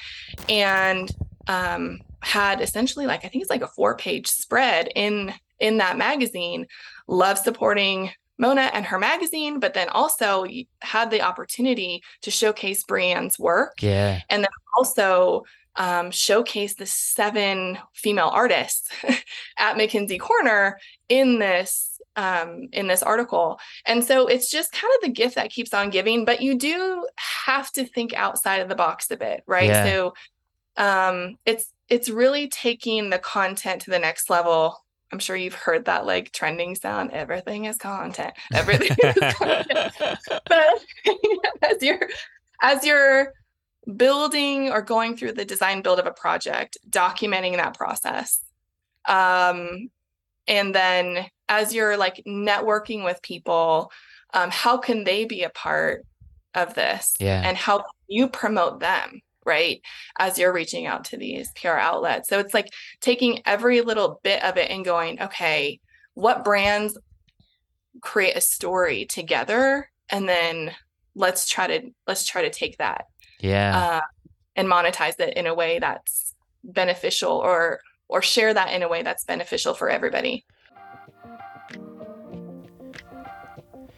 [0.48, 1.10] and
[1.46, 5.98] um, had essentially like I think it's like a four page spread in in that
[5.98, 6.66] magazine
[7.06, 10.46] love supporting Mona and her magazine but then also
[10.80, 14.20] had the opportunity to showcase Brianne's work Yeah.
[14.30, 15.44] And then also
[15.76, 18.90] um, showcase the seven female artists
[19.58, 23.60] at McKenzie Corner in this um, in this article.
[23.86, 27.06] And so it's just kind of the gift that keeps on giving, but you do
[27.46, 29.68] have to think outside of the box a bit, right?
[29.68, 29.84] Yeah.
[29.84, 30.14] So
[30.76, 34.84] um, it's it's really taking the content to the next level.
[35.12, 37.12] I'm sure you've heard that like trending sound.
[37.12, 38.34] Everything is content.
[38.54, 39.92] Everything is content.
[40.46, 40.84] But
[41.70, 42.08] as you're
[42.62, 43.32] as you're
[43.96, 48.40] building or going through the design build of a project, documenting that process.
[49.06, 49.90] Um,
[50.46, 53.90] and then as you're like networking with people,
[54.34, 56.04] um, how can they be a part
[56.54, 57.14] of this?
[57.18, 57.42] Yeah.
[57.44, 59.22] And how you promote them?
[59.48, 59.80] Right?
[60.20, 62.28] As you're reaching out to these PR outlets.
[62.28, 62.68] So it's like
[63.00, 65.80] taking every little bit of it and going, okay,
[66.14, 66.96] what brands
[68.00, 70.72] create a story together and then
[71.14, 73.06] let's try to let's try to take that
[73.40, 74.00] yeah uh,
[74.56, 79.02] and monetize it in a way that's beneficial or or share that in a way
[79.02, 80.44] that's beneficial for everybody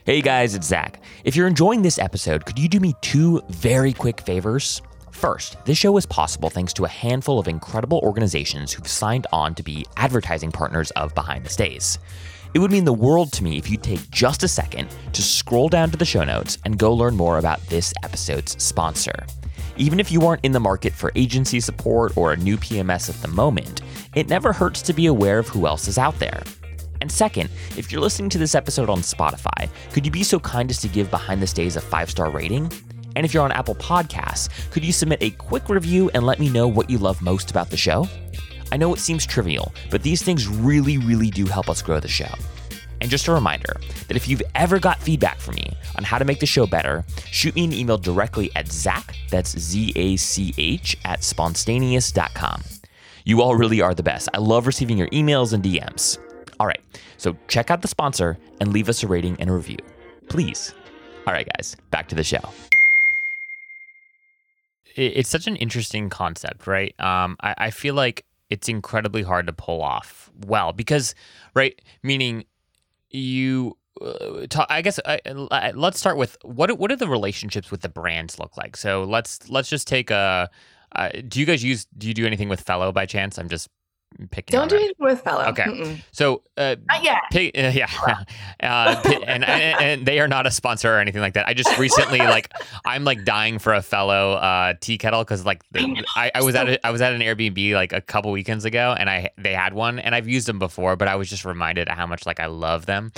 [0.07, 1.01] Hey guys, it's Zach.
[1.25, 4.81] If you're enjoying this episode, could you do me two very quick favors?
[5.21, 9.55] First, this show is possible thanks to a handful of incredible organizations who've signed on
[9.55, 11.99] to be advertising partners of Behind the Stays.
[12.55, 15.69] It would mean the world to me if you'd take just a second to scroll
[15.69, 19.27] down to the show notes and go learn more about this episode's sponsor.
[19.77, 23.21] Even if you aren't in the market for agency support or a new PMS at
[23.21, 23.83] the moment,
[24.15, 26.43] it never hurts to be aware of who else is out there.
[27.03, 30.71] And second, if you're listening to this episode on Spotify, could you be so kind
[30.71, 32.73] as to give Behind the Stays a five star rating?
[33.17, 36.49] And if you're on Apple Podcasts, could you submit a quick review and let me
[36.49, 38.09] know what you love most about the show?
[38.73, 42.09] I know it seems trivial, but these things really, really do help us grow the
[42.09, 42.33] show.
[43.01, 43.75] And just a reminder
[44.09, 47.05] that if you've ever got feedback from me on how to make the show better,
[47.31, 52.63] shoot me an email directly at Zach, that's Z A C H, at spontaneous.com.
[53.25, 54.29] You all really are the best.
[54.35, 56.19] I love receiving your emails and DMs.
[56.59, 56.81] All right,
[57.17, 59.79] so check out the sponsor and leave us a rating and a review.
[60.29, 60.75] Please.
[61.27, 62.41] All right, guys, back to the show
[65.01, 66.95] it's such an interesting concept, right?
[67.01, 71.15] Um, I, I feel like it's incredibly hard to pull off well because,
[71.55, 71.81] right?
[72.03, 72.45] Meaning,
[73.11, 77.89] you uh, I guess I, let's start with what what do the relationships with the
[77.89, 78.77] brands look like?
[78.77, 80.49] So let's let's just take a.
[80.93, 81.87] Uh, do you guys use?
[81.97, 83.39] Do you do anything with Fellow by chance?
[83.39, 83.69] I'm just
[84.31, 84.53] picking.
[84.53, 85.45] Don't do it with fellow.
[85.47, 86.03] Okay, Mm-mm.
[86.13, 87.23] so uh, not yet.
[87.31, 87.89] Pig, uh, yeah,
[88.63, 91.49] uh, and, and, and they are not a sponsor or anything like that.
[91.49, 92.53] I just recently like
[92.85, 96.55] I'm like dying for a fellow uh, tea kettle because like the, I, I, was
[96.55, 99.55] at a, I was at an Airbnb like a couple weekends ago and I they
[99.55, 102.41] had one and I've used them before, but I was just reminded how much like
[102.41, 103.13] I love them.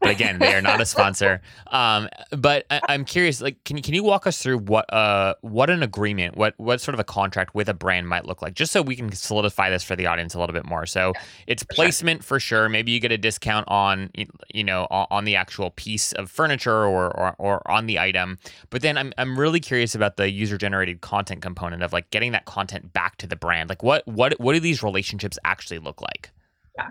[0.00, 1.40] But again, they are not a sponsor.
[1.68, 5.34] Um, but I, am curious, like, can you can you walk us through what uh
[5.40, 8.54] what an agreement, what what sort of a contract with a brand might look like,
[8.54, 10.86] just so we can solidify this for the audience a little bit more.
[10.86, 11.12] So
[11.46, 12.68] it's placement for sure.
[12.68, 14.10] Maybe you get a discount on
[14.52, 18.38] you know on the actual piece of furniture or or, or on the item.
[18.70, 22.32] But then I'm I'm really curious about the user generated content component of like getting
[22.32, 23.68] that content back to the brand.
[23.68, 26.30] Like what what what do these relationships actually look like?
[26.76, 26.90] Yeah.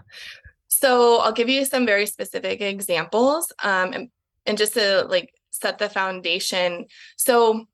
[0.79, 4.09] So I'll give you some very specific examples um, and,
[4.45, 6.85] and just to like set the foundation.
[7.15, 7.65] So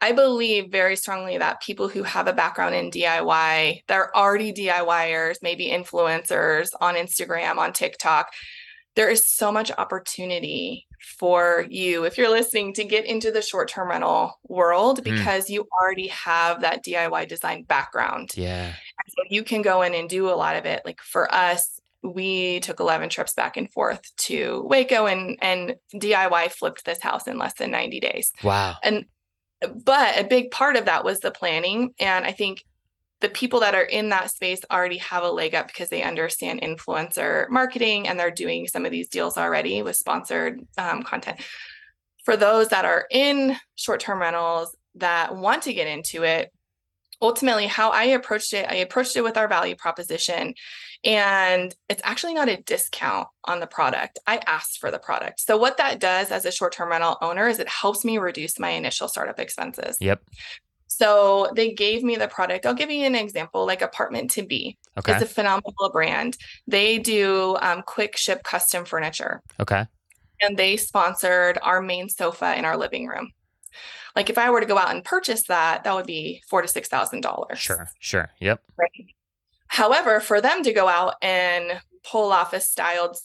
[0.00, 5.38] I believe very strongly that people who have a background in DIY, they're already DIYers,
[5.42, 8.32] maybe influencers on Instagram, on TikTok.
[8.94, 10.86] There is so much opportunity
[11.18, 15.04] for you, if you're listening, to get into the short term rental world mm.
[15.04, 15.50] because mm.
[15.50, 18.30] you already have that DIY design background.
[18.34, 18.72] Yeah.
[19.08, 20.82] So you can go in and do a lot of it.
[20.84, 21.75] Like for us,
[22.14, 27.26] we took 11 trips back and forth to Waco and and DIY flipped this house
[27.26, 28.32] in less than 90 days.
[28.42, 28.76] Wow.
[28.82, 29.06] And
[29.84, 32.62] but a big part of that was the planning and I think
[33.20, 36.60] the people that are in that space already have a leg up because they understand
[36.60, 41.40] influencer marketing and they're doing some of these deals already with sponsored um, content.
[42.24, 46.52] For those that are in short term rentals that want to get into it,
[47.22, 50.54] ultimately how I approached it, I approached it with our value proposition.
[51.06, 54.18] And it's actually not a discount on the product.
[54.26, 55.40] I asked for the product.
[55.40, 58.58] So, what that does as a short term rental owner is it helps me reduce
[58.58, 59.96] my initial startup expenses.
[60.00, 60.20] Yep.
[60.88, 62.64] So they gave me the product.
[62.64, 64.76] I'll give you an example, like Apt2B.
[64.98, 65.12] Okay.
[65.12, 66.38] It's a phenomenal brand.
[66.66, 69.42] They do um, quick ship custom furniture.
[69.60, 69.84] Okay.
[70.40, 73.32] And they sponsored our main sofa in our living room.
[74.14, 76.68] Like if I were to go out and purchase that, that would be four to
[76.68, 77.58] six thousand dollars.
[77.58, 78.62] Sure, sure, yep.
[78.78, 78.90] Right.
[79.76, 83.18] However, for them to go out and pull off a styled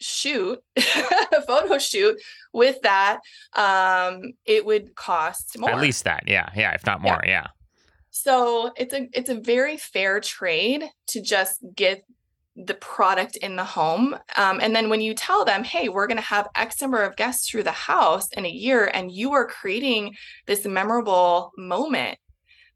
[0.00, 2.18] shoot, a photo shoot
[2.54, 3.18] with that,
[3.54, 5.68] um, it would cost more.
[5.68, 7.30] At least that, yeah, yeah, if not more, yeah.
[7.30, 7.46] yeah.
[8.10, 12.04] So it's a it's a very fair trade to just get
[12.56, 14.16] the product in the home.
[14.34, 17.16] Um, and then when you tell them, hey, we're going to have X number of
[17.16, 22.16] guests through the house in a year, and you are creating this memorable moment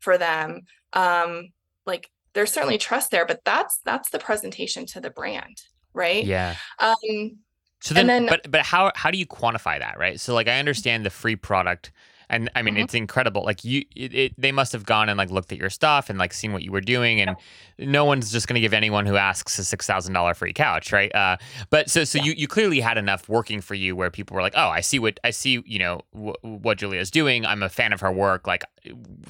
[0.00, 0.60] for them,
[0.92, 1.48] um,
[1.86, 5.62] like there's certainly trust there, but that's that's the presentation to the brand,
[5.92, 6.24] right?
[6.24, 6.56] Yeah.
[6.78, 7.38] Um,
[7.80, 10.20] so then, then- but but how how do you quantify that, right?
[10.20, 11.92] So like I understand the free product,
[12.32, 12.82] and I mean Mhm.
[12.84, 13.44] it's incredible.
[13.44, 16.18] Like you, it, it, they must have gone and like looked at your stuff and
[16.18, 17.36] like seen what you were doing, and
[17.78, 20.92] no one's just going to give anyone who asks a six thousand dollar free couch,
[20.92, 21.14] right?
[21.14, 21.36] Uh,
[21.70, 24.54] but so so you you clearly had enough working for you where people were like,
[24.56, 27.46] oh, I see what I see, you know wh- what Julia's doing.
[27.46, 28.46] I'm a fan of her work.
[28.46, 28.64] Like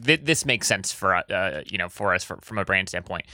[0.05, 3.27] th- this makes sense for uh, you know for us for, from a brand standpoint.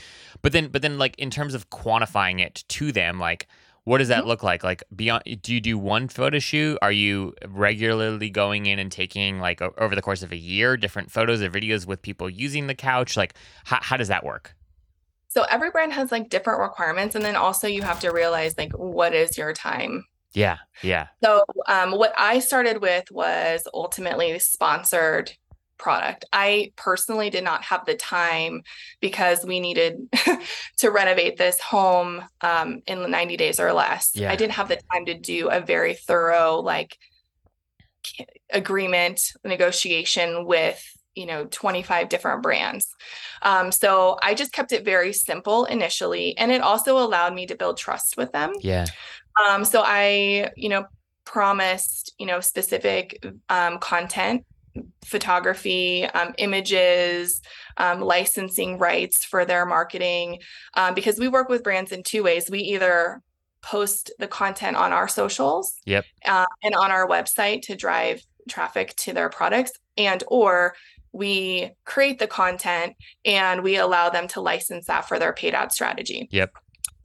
[0.42, 3.46] But then but then like in terms of quantifying it to them, like
[3.88, 4.26] what does that Mhm.
[4.26, 4.62] look like?
[4.62, 6.78] Like beyond, do you do one photo shoot?
[6.82, 10.76] Are you regularly going in and taking like o- over the course of a year
[10.76, 13.16] different photos or videos with people using the couch?
[13.16, 13.34] Like
[13.64, 14.54] how, how does that work?
[15.30, 18.72] so every brand has like different requirements, and then also you have to realize like
[18.72, 25.32] what is your time Yeah, yeah, So, um, what I started with was ultimately sponsored
[25.78, 26.24] product.
[26.32, 28.62] I personally did not have the time
[29.00, 30.08] because we needed
[30.78, 34.10] to renovate this home um, in 90 days or less.
[34.14, 34.30] Yeah.
[34.30, 36.96] I didn't have the time to do a very thorough, like,
[38.50, 40.82] agreement negotiation with
[41.14, 42.86] you know 25 different brands
[43.42, 47.54] um, so i just kept it very simple initially and it also allowed me to
[47.54, 48.86] build trust with them yeah,
[49.38, 50.86] um, so I, you know,
[51.24, 54.44] promised, you know, specific um, content,
[55.04, 57.40] photography, um, images,
[57.76, 60.38] um, licensing rights for their marketing,
[60.74, 62.50] um, because we work with brands in two ways.
[62.50, 63.22] We either
[63.62, 66.04] post the content on our socials, Yep.
[66.24, 70.74] uh, and on our website to drive traffic to their products, and or
[71.12, 75.72] we create the content and we allow them to license that for their paid ad
[75.72, 76.28] strategy.
[76.30, 76.52] Yep.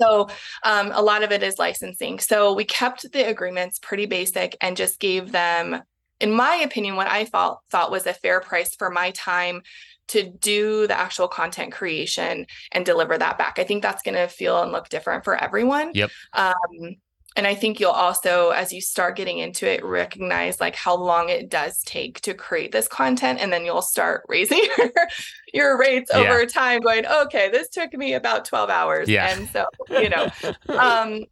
[0.01, 0.27] So
[0.63, 2.19] um, a lot of it is licensing.
[2.19, 5.81] So we kept the agreements pretty basic and just gave them,
[6.19, 9.61] in my opinion, what I thought thought was a fair price for my time
[10.09, 13.57] to do the actual content creation and deliver that back.
[13.57, 15.91] I think that's going to feel and look different for everyone.
[15.93, 16.11] Yep.
[16.33, 16.53] Um,
[17.35, 21.29] and I think you'll also, as you start getting into it, recognize like how long
[21.29, 24.91] it does take to create this content, and then you'll start raising your,
[25.53, 26.19] your rates Yeah.
[26.19, 26.81] over time.
[26.81, 29.33] Going, okay, this took me about twelve hours, Yeah.
[29.35, 30.27] and so you know,
[30.77, 31.23] um,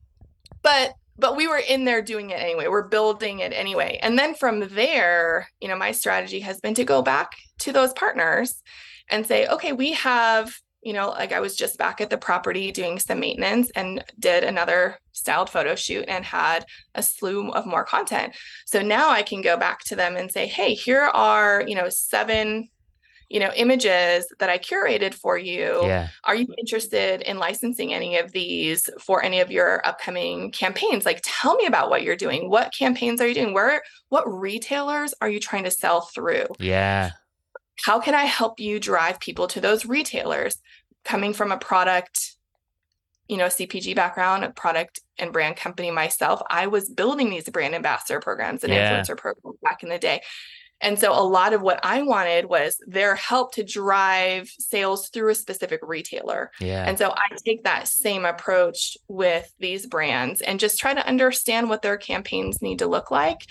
[0.64, 2.68] but but we were in there doing it anyway.
[2.68, 6.84] We're building it anyway, and then from there, you know, my strategy has been to
[6.84, 8.62] go back to those partners
[9.10, 12.72] and say, okay, we have you know, like I was just back at the property
[12.72, 17.86] doing some maintenance and did another styled photo shoot and had a slew of more
[17.86, 18.36] content.
[18.66, 21.90] So now I can go back to them and say, hey, here are, you know,
[21.90, 22.70] seven,
[23.32, 25.84] you know, images that I curated for you.
[25.86, 31.06] yeah, Are you interested in licensing any of these for any of your upcoming campaigns?
[31.06, 32.50] Like tell me about what you're doing.
[32.50, 33.54] What campaigns are you doing?
[33.54, 36.48] Where what retailers are you trying to sell through?
[36.60, 37.12] yeah,
[37.86, 40.58] how can I help you drive people to those retailers?
[41.06, 42.36] Coming from a product,
[43.28, 47.74] you know, CPG background, a product and brand company myself, I was building these brand
[47.74, 49.02] ambassador programs and Yeah.
[49.02, 50.22] influencer programs back in the day.
[50.82, 55.30] And so a lot of what I wanted was their help to drive sales through
[55.30, 56.52] a specific retailer.
[56.60, 56.86] yeah.
[56.88, 61.70] And so I take that same approach with these brands and just try to understand
[61.70, 63.42] what their campaigns need to look like.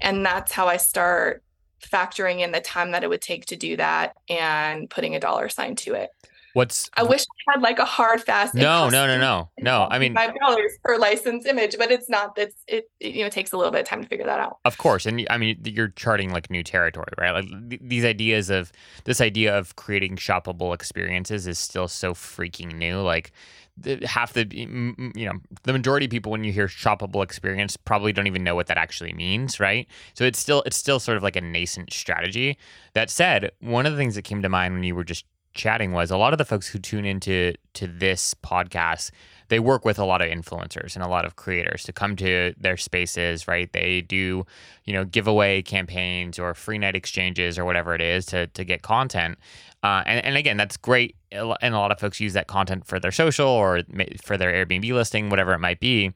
[0.00, 1.42] And that's how I start
[1.80, 5.48] factoring in the time that it would take to do that and putting a dollar
[5.48, 6.10] sign to it.
[6.58, 8.52] What's I wish I had like a hard fast.
[8.52, 9.86] no, no, no, no, no.
[9.88, 12.34] I mean, five dollars per license image, but it's not.
[12.34, 13.14] That's it, it.
[13.14, 14.58] You know, takes a little bit of time to figure that out.
[14.64, 17.30] Of course, and I mean you're charting like new territory, right?
[17.30, 18.72] Like th- these ideas of
[19.04, 23.02] this idea of creating shoppable experiences is still so freaking new.
[23.02, 23.30] Like
[23.76, 28.12] the, half the you know the majority of people when you hear shoppable experience probably
[28.12, 29.86] don't even know what that actually means, right?
[30.14, 32.58] So it's still it's still sort of like a nascent strategy.
[32.94, 35.24] That said, one of the things that came to mind when you were just
[35.58, 39.10] chatting was a lot of the folks who tune into to this podcast
[39.48, 42.54] they work with a lot of influencers and a lot of creators to come to
[42.58, 43.72] their spaces, right?
[43.72, 44.44] They do,
[44.84, 48.82] you know, giveaway campaigns or free night exchanges or whatever it is to to get
[48.82, 49.38] content.
[49.82, 51.16] Uh, and, and again, that's great.
[51.32, 53.82] And a lot of folks use that content for their social or
[54.22, 56.12] for their Airbnb listing, whatever it might be.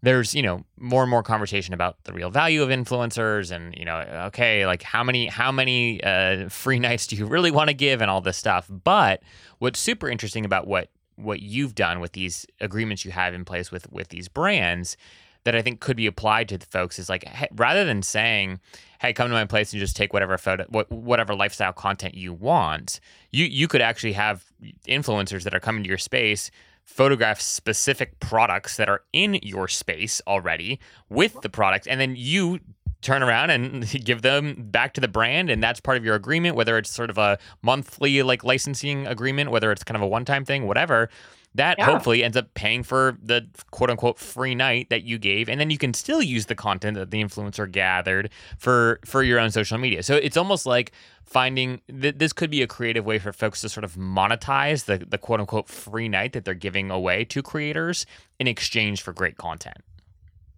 [0.00, 3.84] There's, you know, more and more conversation about the real value of influencers and, you
[3.84, 7.74] know, okay, like how many how many uh, free nights do you really want to
[7.74, 8.70] give and all this stuff.
[8.70, 9.22] But
[9.58, 13.72] what's super interesting about what what you've done with these agreements you have in place
[13.72, 14.96] with with these brands
[15.44, 18.60] that I think could be applied to the folks is like hey, rather than saying,
[19.00, 23.00] "Hey, come to my place and just take whatever photo, whatever lifestyle content you want,"
[23.30, 24.44] you you could actually have
[24.86, 26.50] influencers that are coming to your space
[26.88, 30.80] photograph specific products that are in your space already
[31.10, 32.58] with the product and then you
[33.02, 36.56] turn around and give them back to the brand and that's part of your agreement
[36.56, 40.46] whether it's sort of a monthly like licensing agreement whether it's kind of a one-time
[40.46, 41.10] thing whatever
[41.54, 41.86] that yeah.
[41.86, 45.70] hopefully ends up paying for the quote unquote free night that you gave and then
[45.70, 49.78] you can still use the content that the influencer gathered for for your own social
[49.78, 50.02] media.
[50.02, 50.92] So it's almost like
[51.24, 54.98] finding that this could be a creative way for folks to sort of monetize the,
[54.98, 58.06] the quote unquote free night that they're giving away to creators
[58.38, 59.78] in exchange for great content.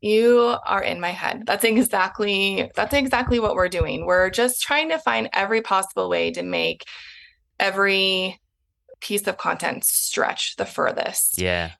[0.01, 1.45] You are in my head.
[1.47, 4.07] That's exactly that's exactly what we're doing.
[4.07, 6.84] We're just trying to find every possible way to make
[7.59, 8.41] every
[9.01, 11.38] piece of content stretch the furthest.
[11.38, 11.72] Yeah.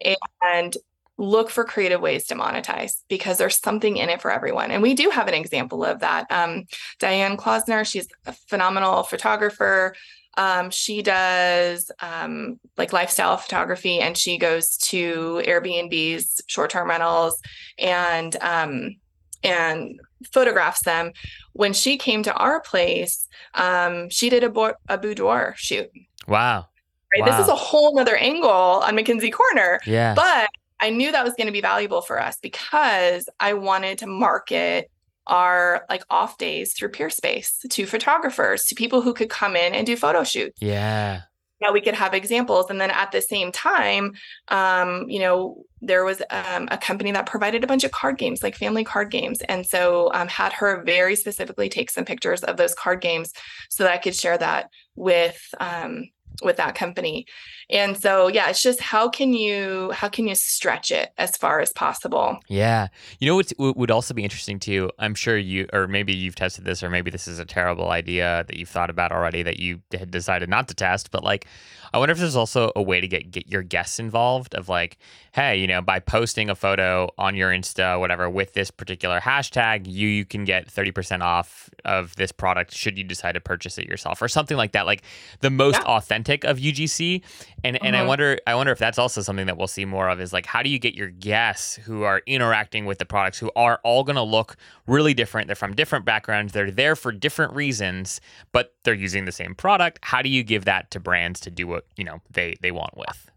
[0.43, 0.77] And
[1.21, 4.71] look for creative ways to monetize because there's something in it for everyone.
[4.71, 6.27] And we do have an example of that.
[6.31, 6.65] Um,
[6.99, 9.95] Diane Klausner, she's a phenomenal photographer.
[10.39, 17.41] Um, she does um, like lifestyle photography and she goes to Airbnbs, short term rentals,
[17.79, 18.97] and um,
[19.43, 20.01] and
[20.33, 21.13] photographs them.
[21.53, 25.91] When she came to our place, um, she did a, bo- a boudoir shoot.
[26.27, 26.70] Wow
[27.13, 27.23] right?
[27.23, 27.37] Wow.
[27.37, 29.81] This is a whole nother angle on McKenzie Corner.
[29.87, 30.15] Yeah.
[30.15, 30.49] But
[30.81, 34.91] I knew that was going to be valuable for us because I wanted to market
[35.27, 39.87] our like off days through Peerspace to photographers, to people who could come in and
[39.87, 40.61] do photo shoots.
[40.61, 41.23] Yeah.
[41.61, 42.71] That we could have examples.
[42.71, 44.15] And then at the same time,
[44.49, 48.43] um, you know, there was um, a company that provided a bunch of card games,
[48.43, 49.43] like family card games.
[49.43, 53.35] And so um, had her very specifically take some pictures of those card games
[53.69, 56.07] so that I could share that with um,
[56.43, 57.27] with that company
[57.69, 61.61] and so yeah it's just how can you how can you stretch it as far
[61.61, 65.87] as possible yeah you know what would also be interesting too i'm sure you or
[65.87, 69.13] maybe you've tested this or maybe this is a terrible idea that you've thought about
[69.13, 71.47] already that you had decided not to test but like
[71.93, 74.97] I wonder if there's also a way to get get your guests involved of like,
[75.33, 79.87] hey, you know, by posting a photo on your Insta, whatever, with this particular hashtag,
[79.87, 83.87] you you can get 30% off of this product should you decide to purchase it
[83.87, 84.87] yourself or something like that.
[84.87, 85.03] Like
[85.41, 85.97] the most yeah.
[85.97, 87.23] authentic of UGC.
[87.65, 87.85] And mm-hmm.
[87.85, 88.09] and I mm-hmm.
[88.09, 90.63] wonder I wonder if that's also something that we'll see more of is like how
[90.63, 94.23] do you get your guests who are interacting with the products who are all gonna
[94.23, 94.57] look
[94.87, 95.49] really different.
[95.49, 98.21] They're from different backgrounds, they're there for different reasons,
[98.53, 99.99] but they're using the same product.
[100.03, 102.71] How do you give that to brands to do what what you know they they
[102.71, 103.31] want with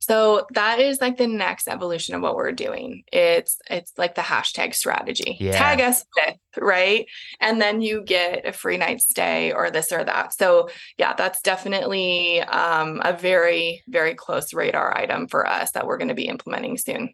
[0.00, 3.04] so that is like the next evolution of what we're doing.
[3.12, 5.36] It's it's like the hashtag strategy.
[5.38, 5.52] Yeah.
[5.52, 7.06] Tag us with, right?
[7.38, 10.32] And then you get a free night stay or this or that.
[10.32, 15.98] So yeah, that's definitely um, a very, very close radar item for us that we're
[15.98, 17.12] going to be implementing soon.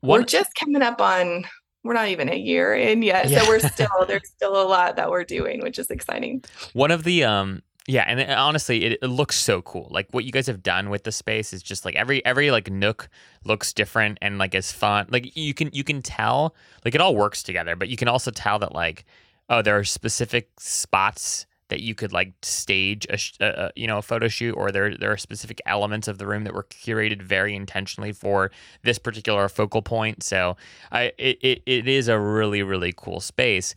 [0.00, 1.44] What, we're just coming up on
[1.82, 3.28] we're not even a year in yet.
[3.28, 3.42] Yeah.
[3.42, 6.44] So we're still there's still a lot that we're doing, which is exciting.
[6.72, 9.88] One of the um yeah, and it, uh, honestly, it, it, looks so cool.
[9.90, 12.70] Like what you guys have done with the space is just like every every like
[12.70, 13.08] nook
[13.44, 15.06] looks different and like is fun.
[15.10, 16.54] Like you can you can tell
[16.84, 19.04] like it all works together, but you can also tell that like
[19.48, 24.02] oh there are specific spots that you could like stage a, a, you know a
[24.02, 27.56] photo shoot or there there are specific elements of the room that were curated very
[27.56, 28.52] intentionally for
[28.82, 30.22] this particular focal point.
[30.22, 30.56] So
[30.92, 33.74] I it, it, it is a really really cool space.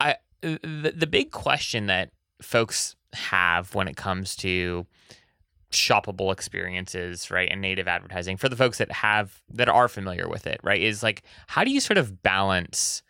[0.00, 4.86] I the, the big question that folks have when it comes to
[5.72, 7.48] shoppable experiences, right?
[7.50, 10.80] And native advertising for the folks that have that are familiar with it, right?
[10.80, 13.02] Is like how do you sort of balance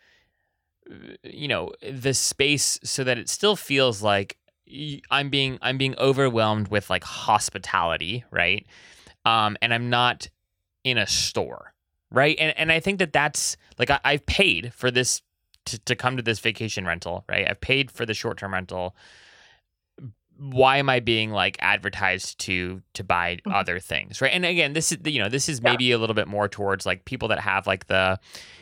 [1.23, 4.37] you know, the space so that it still feels like
[5.11, 8.65] I'm being I'm being overwhelmed with like hospitality, right?
[9.25, 10.29] Um and I'm not
[10.83, 11.73] in a store,
[12.11, 12.35] right?
[12.39, 15.21] And and I think that that's like I, I've paid for this
[15.65, 17.49] to, to come to this vacation rental, right?
[17.49, 18.95] I've paid for the short term rental
[20.39, 23.51] why am I being like advertised to to buy mm-hmm.
[23.51, 24.31] other things, right?
[24.31, 25.95] And again, this is you know this is maybe yeah.
[25.95, 28.19] a little bit more towards like people that have like the,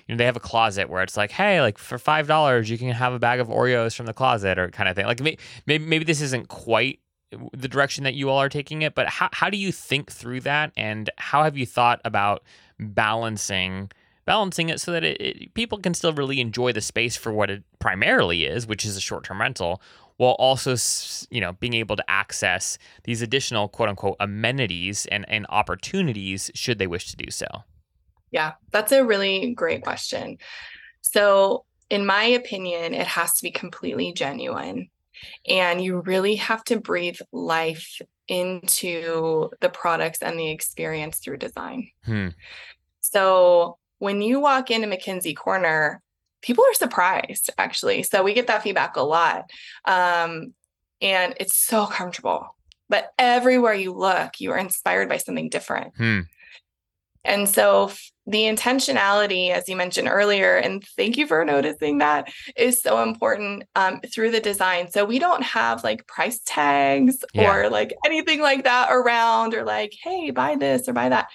[0.07, 2.77] you know, they have a closet where it's like, hey, like for five dollars you
[2.77, 5.05] can have a bag of Oreos from the closet or kind of thing.
[5.05, 6.99] Like maybe maybe this isn't quite
[7.53, 10.41] the direction that you all are taking it, but how how do you think through
[10.41, 12.43] that, and how have you thought about
[12.79, 13.91] balancing?
[14.25, 17.49] balancing it so that it, it, people can still really enjoy the space for what
[17.49, 19.81] it primarily is, which is a short-term rental,
[20.17, 20.75] while also
[21.29, 26.79] you know being able to access these additional quote unquote amenities and, and opportunities should
[26.79, 27.47] they wish to do so.
[28.31, 30.37] Yeah that's a really great question.
[31.01, 34.89] So in my opinion it has to be completely genuine
[35.47, 41.89] and you really have to breathe life into the products and the experience through design.
[42.03, 42.29] Hmm.
[42.99, 46.01] so when you walk into McKenzie Corner,
[46.45, 48.03] people are surprised actually.
[48.03, 49.49] So we get that feedback a lot.
[49.85, 50.53] Um,
[51.01, 52.55] and it's so comfortable.
[52.87, 55.93] But everywhere you look, you are inspired by something different.
[55.97, 56.19] Hmm.
[57.23, 57.91] And so
[58.27, 63.63] the intentionality, as you mentioned earlier, and thank you for noticing that, is so important
[63.75, 64.91] um, through the design.
[64.91, 67.51] So we don't have like price tags Yeah.
[67.51, 71.29] or like anything like that around, or like, hey, buy this or buy that.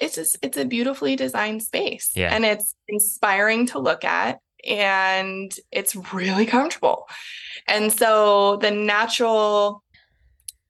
[0.00, 2.34] It's just, it's a beautifully designed space Yeah.
[2.34, 7.08] and it's inspiring to look at and it's really comfortable.
[7.66, 9.82] And so the natural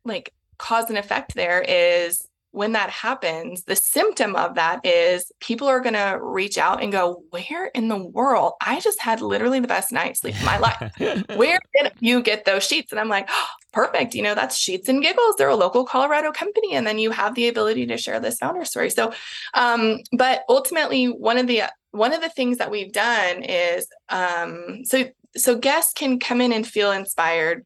[0.04, 5.68] like cause and effect there is when that happens, the symptom of that is people
[5.68, 8.54] are going to reach out and go, Where in the world?
[8.60, 10.92] I just had literally the best night's sleep of my life.
[11.36, 12.90] Where did you get those sheets?
[12.90, 14.14] And I'm like, oh, Perfect.
[14.14, 15.36] You know, that's Sheets and Giggles.
[15.36, 16.74] They're a local Colorado company.
[16.74, 18.88] And then you have the ability to share this founder story.
[18.88, 19.12] So,
[19.52, 21.64] um, but ultimately, one of the
[21.98, 25.04] one of the things that we've done is um, so
[25.36, 27.64] so guests can come in and feel inspired.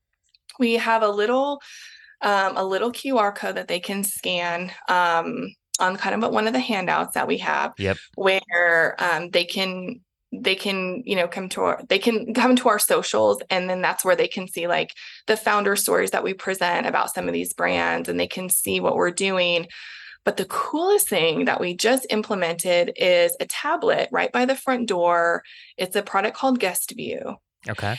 [0.58, 1.60] We have a little
[2.22, 6.52] um, a little QR code that they can scan um, on kind of one of
[6.52, 7.96] the handouts that we have, Yep.
[8.14, 10.00] where um, they can
[10.32, 13.82] they can you know come to our they can come to our socials and then
[13.82, 14.90] that's where they can see like
[15.26, 18.80] the founder stories that we present about some of these brands and they can see
[18.80, 19.66] what we're doing
[20.24, 24.88] but the coolest thing that we just implemented is a tablet right by the front
[24.88, 25.42] door
[25.76, 27.36] it's a product called guest view
[27.68, 27.98] okay.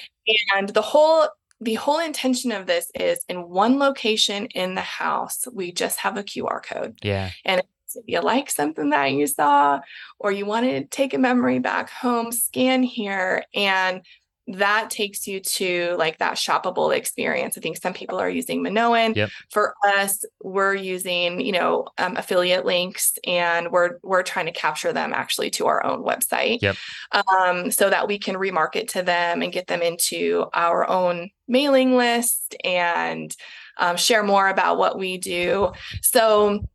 [0.56, 1.28] and the whole
[1.64, 6.18] the whole intention of this is in one location in the house, we just have
[6.18, 6.98] a QR code.
[7.02, 7.32] Yeah.
[7.46, 7.62] And
[7.96, 9.80] if you like something that you saw,
[10.20, 13.44] or you want to take a memory back home, scan here.
[13.54, 14.02] And
[14.48, 17.58] that takes you to like that shoppable experience.
[17.58, 19.14] I think some people are using Minoan.
[19.16, 19.30] Yep.
[19.50, 24.92] For us, we're using, you know, um, affiliate links and we're we're trying to capture
[24.92, 26.62] them actually to our own website.
[26.62, 26.76] Yep.
[27.12, 31.96] Um, so that we can remarket to them and get them into our own mailing
[31.96, 33.36] list and
[33.78, 35.72] um, share more about what we do.
[36.02, 36.66] So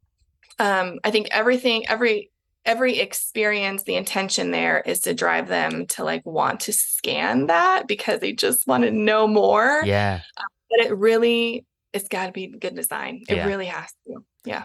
[0.59, 2.31] um, I think everything, every
[2.69, 7.89] every experience, the intention there is to drive them to like want to scan that
[7.89, 9.83] because they just want to know more.
[9.87, 10.21] Yeah.
[10.69, 11.65] But it really,
[11.95, 13.23] it's got to be good design.
[13.27, 13.47] It Yeah.
[13.47, 14.23] really has to.
[14.45, 14.65] Yeah.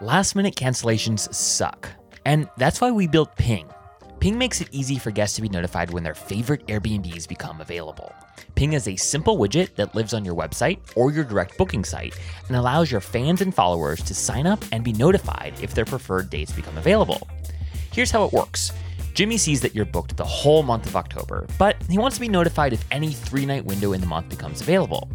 [0.00, 1.90] Last minute cancellations suck.
[2.24, 3.68] And that's why we built Ping.
[4.20, 8.14] Ping makes it easy for guests to be notified when their favorite Airbnbs become available.
[8.54, 12.14] Ping is a simple widget that lives on your website or your direct booking site
[12.48, 16.28] and allows your fans and followers to sign up and be notified if their preferred
[16.28, 17.26] dates become available.
[17.94, 18.72] Here's how it works.
[19.14, 22.28] Jimmy sees that you're booked the whole month of October, but he wants to be
[22.28, 25.10] notified if any three night window in the month becomes available.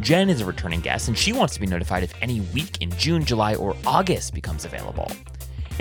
[0.00, 2.90] Jen is a returning guest and she wants to be notified if any week in
[2.98, 5.06] June, July, or August becomes available.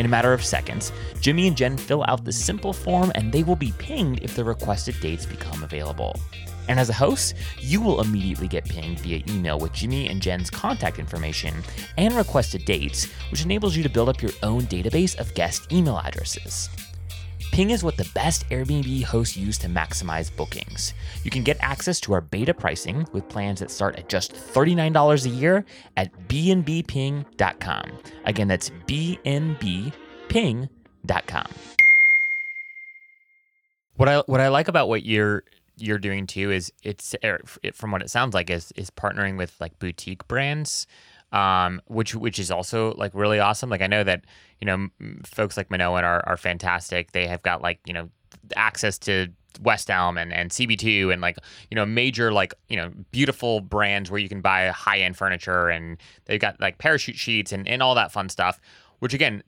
[0.02, 3.44] In a matter of seconds, Jimmy and Jen fill out the simple form and they
[3.44, 6.20] will be pinged if the requested dates become available.
[6.68, 10.50] And as a host, you will immediately get pinged via email with Jimmy and Jen's
[10.50, 11.54] contact information
[12.00, 16.00] and requested dates, which enables you to build up your own database of guest email
[16.00, 16.68] addresses.
[17.52, 20.94] Ping is what the best Airbnb hosts use to maximize bookings.
[21.24, 25.26] You can get access to our beta pricing with plans that start at just $39
[25.26, 25.66] a year
[25.98, 27.92] at bnbping.com.
[28.24, 29.92] Again, that's bnbping.com.
[33.98, 35.44] What I what I like about what you're
[35.78, 37.42] you're doing too is it's er,
[37.74, 40.88] from what it sounds like is is partnering with like boutique brands
[41.32, 43.70] um, which which is also like really awesome.
[43.70, 44.26] Like I know that
[44.60, 44.88] you know
[45.26, 47.12] folks like Minoan are are fantastic.
[47.12, 48.10] They have got like you know
[48.56, 49.28] access to
[49.62, 51.38] West Elm and, and CB2 and like
[51.70, 55.70] you know major like you know beautiful brands where you can buy high end furniture
[55.70, 58.60] and they've got like parachute sheets and and all that fun stuff.
[59.00, 59.42] Which again,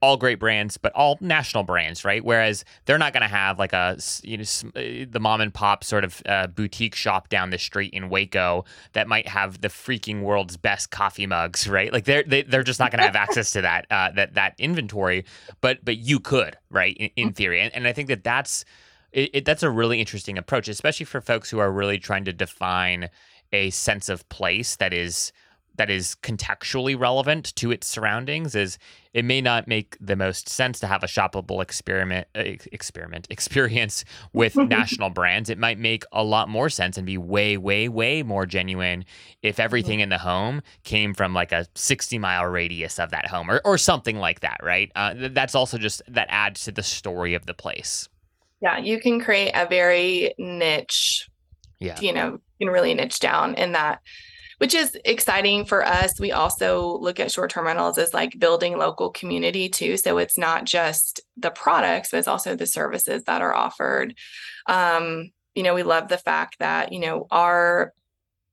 [0.00, 2.24] all great brands, but all national brands, right?
[2.24, 4.44] Whereas they're not going to have like a you know
[4.76, 8.64] uh, the mom and pop sort of uh, boutique shop down the street in Waco
[8.92, 11.92] that might have the freaking world's best coffee mugs, right?
[11.92, 14.54] Like they're they, they're just not going to have access to that uh, that that
[14.58, 15.24] inventory,
[15.60, 16.96] but but you could, right?
[16.96, 18.64] In, in theory, and, and I think that that's
[19.12, 22.32] it, it, that's a really interesting approach, especially for folks who are really trying to
[22.32, 23.08] define
[23.52, 25.32] a sense of place that is
[25.76, 28.78] that is contextually relevant to its surroundings is
[29.12, 34.04] it may not make the most sense to have a shoppable experiment uh, experiment experience
[34.32, 38.22] with national brands it might make a lot more sense and be way way way
[38.22, 39.04] more genuine
[39.42, 43.50] if everything in the home came from like a 60 mile radius of that home
[43.50, 46.82] or, or something like that right uh, th- that's also just that adds to the
[46.82, 48.08] story of the place
[48.62, 48.78] Yeah.
[48.78, 51.28] You can create a very niche
[51.78, 54.00] yeah you know, you can really niche down in that.
[54.58, 56.18] Which is exciting for us.
[56.18, 59.96] We also look at short term rentals as like building local community too.
[59.96, 64.14] So it's not just the products, but it's also the services that are offered.
[64.66, 67.92] Um, you know, we love the fact that, you know, our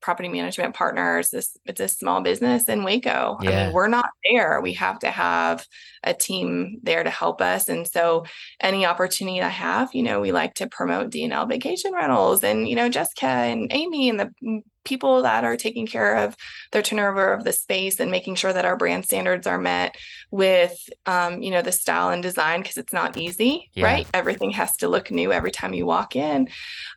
[0.04, 1.30] property management partners.
[1.30, 3.38] This it's a small business in Waco.
[3.42, 3.50] Yeah.
[3.50, 4.60] I mean, we're not there.
[4.62, 5.66] We have to have
[6.04, 7.70] a team there to help us.
[7.70, 8.26] And so
[8.60, 12.76] any opportunity I have, you know, we like to promote DNL vacation rentals and, you
[12.76, 16.36] know, Jessica and Amy and the people that are taking care of
[16.74, 19.96] their turnover of the space and making sure that our brand standards are met
[20.30, 23.86] with um, you know the style and design because it's not easy yeah.
[23.86, 26.50] right everything has to look new every time you walk in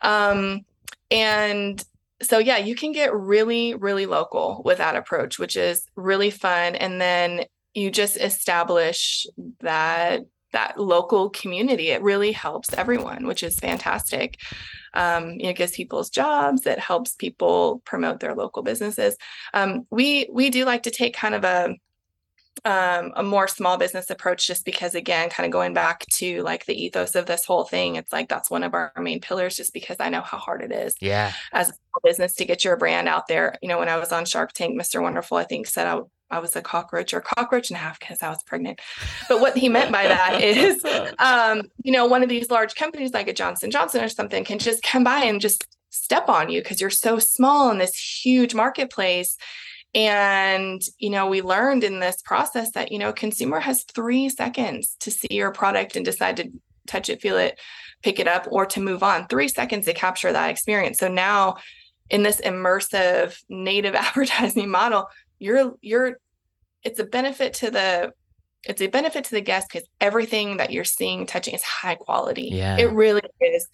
[0.02, 0.64] um,
[1.12, 1.84] and
[2.22, 6.74] so yeah, you can get really, really local with that approach, which is really fun.
[6.74, 7.44] And then
[7.74, 9.26] you just establish
[9.60, 11.90] that that local community.
[11.90, 14.38] It really helps everyone, which is fantastic.
[14.94, 16.64] Um, you know, it gives people's jobs.
[16.66, 19.16] It helps people promote their local businesses.
[19.52, 21.74] Um, we we do like to take kind of a
[22.64, 26.66] um, a more small business approach just because again kind of going back to like
[26.66, 29.72] the ethos of this whole thing it's like that's one of our main pillars just
[29.72, 31.32] because i know how hard it is yeah.
[31.52, 33.56] as a business to get your brand out there.
[33.62, 36.00] You know when i was on shark tank mr wonderful i think said i,
[36.30, 38.80] I was a cockroach or cockroach and a half because i was pregnant.
[39.28, 40.84] But what he meant by that is
[41.18, 44.58] um, you know one of these large companies like a johnson johnson or something can
[44.58, 48.54] just come by and just step on you because you're so small in this huge
[48.54, 49.36] marketplace
[49.96, 54.94] and, you know, we learned in this process that, you know, consumer has three seconds
[55.00, 56.52] to see your product and decide to
[56.86, 57.58] touch it, feel it,
[58.02, 59.26] pick it up, or to move on.
[59.26, 60.98] Three seconds to capture that experience.
[60.98, 61.56] So now
[62.10, 66.18] in this immersive native advertising model, you're you're
[66.82, 68.12] it's a benefit to the
[68.64, 72.50] it's a benefit to the guest because everything that you're seeing touching is high quality.
[72.52, 72.76] Yeah.
[72.76, 73.66] It really is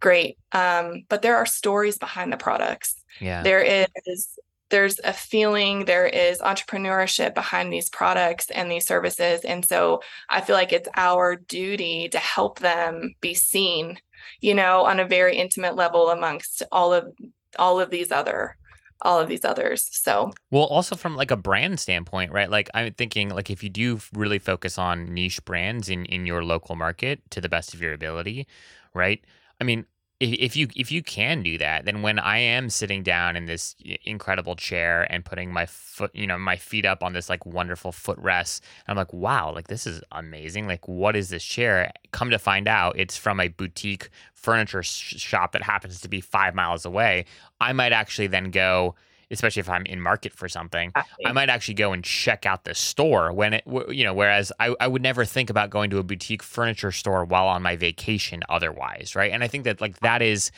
[0.00, 0.38] great.
[0.52, 2.94] Um, but there are stories behind the products.
[3.20, 3.42] Yeah.
[3.42, 4.38] There is
[4.70, 9.40] there's a feeling there is entrepreneurship behind these products and these services.
[9.44, 13.98] And so i feel like it's our duty to help them be seen
[14.40, 17.12] you know on a very intimate level amongst all of
[17.58, 18.56] all of these other
[19.02, 19.88] all of these others.
[19.92, 22.50] So well also from like a brand standpoint right?
[22.50, 26.44] Like i'm thinking like if you do really focus on niche brands in in your
[26.44, 28.46] local market to the best of your ability
[28.94, 29.24] right?
[29.60, 29.86] I mean
[30.20, 33.46] if if you if you can do that, then when I am sitting down in
[33.46, 37.46] this incredible chair and putting my foot, you know, my feet up on this like
[37.46, 40.66] wonderful footrest, I'm like, wow, like this is amazing.
[40.66, 41.92] Like, what is this chair?
[42.10, 46.54] Come to find out, it's from a boutique furniture shop that happens to be five
[46.54, 47.24] miles away.
[47.60, 48.96] I might actually then go
[49.30, 50.92] especially if I'm in market for something,
[51.24, 54.74] I might actually go and check out the store when it, you know, whereas I,
[54.80, 58.42] I would never think about going to a boutique furniture store while on my vacation
[58.48, 59.14] otherwise.
[59.14, 59.32] Right.
[59.32, 60.50] And I think that like that is,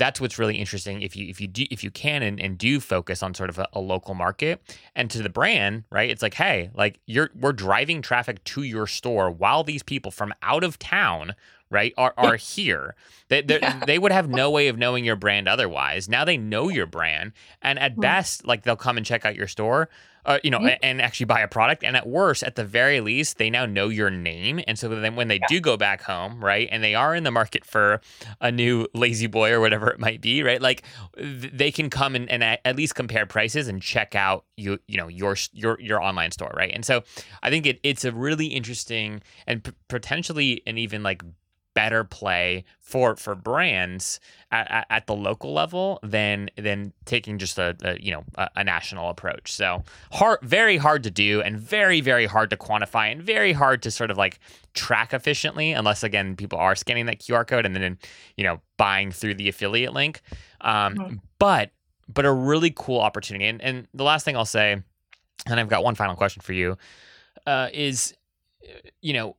[0.00, 2.80] that's what's really interesting if you if you do if you can and, and do
[2.80, 4.62] focus on sort of a, a, local market
[4.96, 8.86] and to the brand right it's like hey like you're we're driving traffic to your
[8.86, 11.34] store while these people from out of town
[11.70, 12.94] right, are, are here.
[13.28, 13.84] They, yeah.
[13.86, 16.08] they would have no way of knowing your brand otherwise.
[16.08, 17.32] Now they know your brand.
[17.62, 18.00] And at mm-hmm.
[18.00, 19.88] best, like they'll come and check out your store,
[20.26, 20.76] uh, you know, mm-hmm.
[20.82, 21.84] and actually buy a product.
[21.84, 24.60] And at worst, at the very least, they now know your name.
[24.66, 25.46] And so then when they yeah.
[25.48, 28.00] do go back home, right, and they are in the market for
[28.40, 30.82] a new La-Z-Boy or whatever it might be, right, like
[31.16, 35.08] they can come and, and at least compare prices and check out you, you know,
[35.08, 36.72] your your your online store, right?
[36.74, 37.02] And so
[37.42, 41.22] I think it, it's a really interesting and p- potentially an even like
[41.80, 44.20] better play for for brands
[44.52, 48.64] at, at, the local level than than taking just a, a you know a, a,
[48.64, 49.50] national approach.
[49.50, 53.82] So hard, very hard to do, and very very hard to quantify, and very hard
[53.84, 54.40] to sort of like
[54.74, 57.98] track efficiently, unless again people are scanning that QR code and then
[58.36, 60.20] you know buying through the affiliate link.
[60.60, 61.14] Um, mm-hmm.
[61.38, 61.70] But
[62.12, 63.46] but a really cool opportunity.
[63.46, 64.72] And and the last thing I'll say,
[65.46, 66.76] and I've got one final question for you,
[67.46, 68.14] uh, is
[69.00, 69.36] you know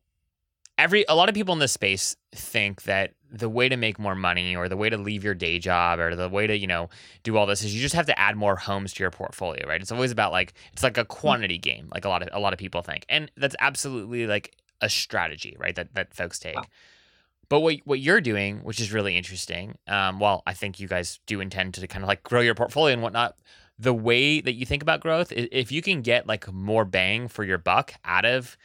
[0.82, 4.16] every a lot of people in this space think that the way to make more
[4.16, 6.90] money or the way to leave your day job or the way to you know
[7.24, 9.80] do all this is you just have to add more homes to your portfolio right?
[9.80, 12.52] It's always about like it's like a quantity game like a lot of a lot
[12.52, 13.06] of people think.
[13.10, 16.56] And that's absolutely like a strategy right that that folks take.
[16.56, 16.64] Wow.
[17.48, 21.20] but what what you're doing which is really interesting um, well i think you guys
[21.28, 23.36] do intend to kind of like grow your portfolio and whatnot.
[23.78, 27.44] The way that you think about growth if you can get like more bang for
[27.44, 28.58] your buck out of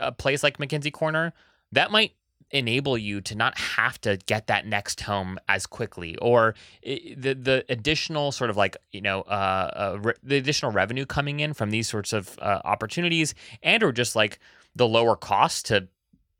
[0.00, 1.32] a place like mckenzie corner
[1.72, 2.12] that might
[2.50, 7.64] enable you to not have to get that next home as quickly or the the
[7.68, 11.70] additional sort of like you know uh, uh re- the additional revenue coming in from
[11.70, 14.38] these sorts of uh, opportunities and or just like
[14.74, 15.88] the lower cost to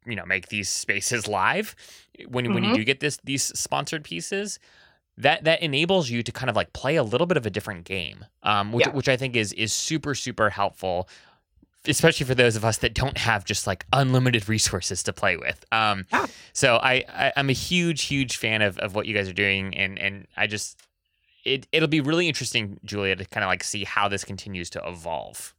[0.07, 1.76] you know make these spaces live
[2.26, 2.55] when mm-hmm.
[2.55, 2.79] when you mm-hmm.
[2.79, 4.59] do get this these sponsored pieces
[5.18, 7.85] that that enables you to kind of like play a little bit of a different
[7.85, 8.93] game, um, which Yeah.
[8.93, 11.09] which I think is is super super helpful,
[11.87, 15.64] especially for those of us that don't have just like unlimited resources to play with.
[15.72, 16.26] Um, Yeah.
[16.53, 19.76] So I, I I'm a huge huge fan of of what you guys are doing,
[19.76, 20.81] and and I just
[21.45, 24.83] it it'll be really interesting, Julia, to kind of like see how this continues to
[24.87, 25.55] evolve.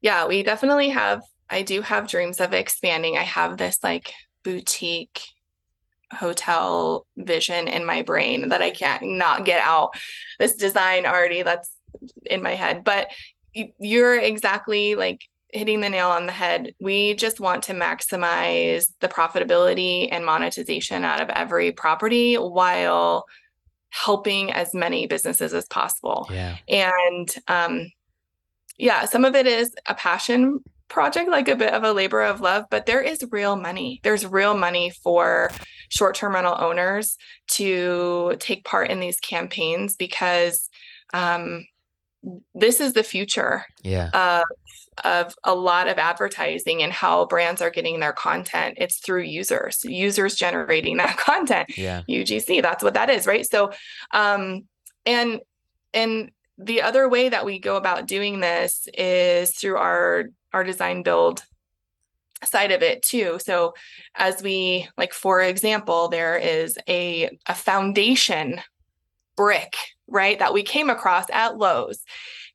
[0.00, 1.22] Yeah, we definitely have.
[1.48, 3.16] I do have dreams of expanding.
[3.16, 4.12] I have this like
[4.42, 5.22] boutique
[6.12, 9.94] hotel vision in my brain that I can't not get out.
[10.38, 11.70] This design already that's
[12.26, 12.84] in my head.
[12.84, 13.16] But y-
[13.78, 16.74] you're exactly like hitting the nail on the head.
[16.80, 23.24] We just want to maximize the profitability and monetization out of every property while
[23.90, 26.56] helping as many businesses as possible Yeah.
[26.68, 27.86] and um
[28.76, 32.40] yeah some of it is a passion project like a bit of a labor of
[32.40, 35.52] love but there is real money there's real money for
[35.90, 37.16] short-term rental owners
[37.52, 40.68] to take part in these campaigns because
[41.12, 41.64] um
[42.54, 44.10] this is the future Yeah.
[44.42, 44.44] of
[45.02, 49.84] of a lot of advertising and how brands are getting their content it's through users
[49.84, 52.02] users generating that content Yeah.
[52.08, 52.62] UGC.
[52.62, 53.44] That's what that is, right?
[53.44, 53.72] So,
[54.12, 54.62] um,
[55.04, 55.40] and
[55.92, 61.02] and the other way that we go about doing this is through our our design
[61.02, 61.42] build
[62.44, 63.38] side of it too.
[63.42, 63.74] So,
[64.14, 68.60] as we like, for example, there is a a foundation
[69.36, 69.74] brick,
[70.06, 72.00] right, that we came across at Lowe's.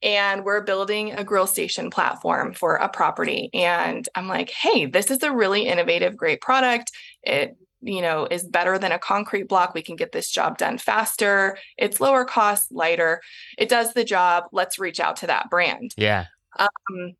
[0.01, 3.49] And we're building a grill station platform for a property.
[3.53, 6.91] And I'm like, hey, this is a really innovative, great product.
[7.23, 10.77] It you know is better than a concrete block we can get this job done
[10.77, 13.21] faster it's lower cost lighter
[13.57, 16.25] it does the job let's reach out to that brand Yeah.
[16.57, 17.13] um,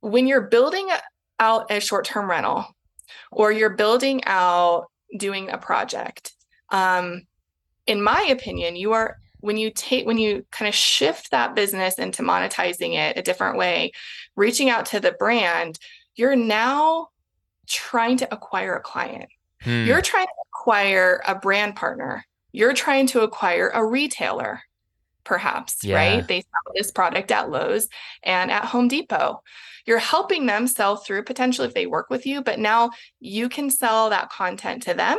[0.00, 0.88] when you're building
[1.38, 2.66] out a short-term rental
[3.30, 4.86] or you're building out
[5.18, 6.32] doing a project
[6.70, 7.22] um,
[7.86, 11.96] in my opinion you are when you take when you kind of shift that business
[11.96, 13.92] into monetizing it a different way
[14.36, 15.78] reaching out to the brand
[16.14, 17.08] you're now
[17.68, 19.28] trying to acquire a client
[19.62, 19.84] Hmm.
[19.86, 22.24] you're trying to acquire a brand partner.
[22.50, 24.60] You're trying to acquire a retailer,
[25.24, 25.96] perhaps, Yeah.
[25.96, 26.26] right?
[26.26, 27.88] They sell this product at Lowe's
[28.24, 29.42] and at Home Depot.
[29.86, 32.90] You're helping them sell through potentially if they work with you, but now
[33.20, 35.18] you can sell that content to them.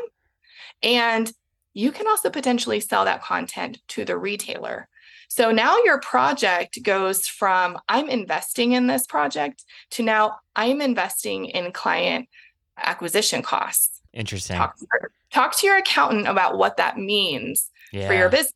[0.81, 1.31] And
[1.73, 4.87] you can also potentially sell that content to the retailer.
[5.27, 11.45] So now your project goes from I'm investing in this project to now I'm investing
[11.45, 12.29] in client
[12.77, 14.57] acquisition costs Interesting.
[14.57, 18.07] talk to, your, talk to your accountant about what that means yeah.
[18.07, 18.53] for your business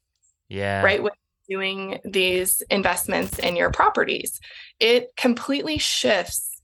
[0.50, 0.84] Yeah.
[0.84, 1.14] right when
[1.50, 4.40] doing these investments in your properties
[4.80, 6.62] it completely shifts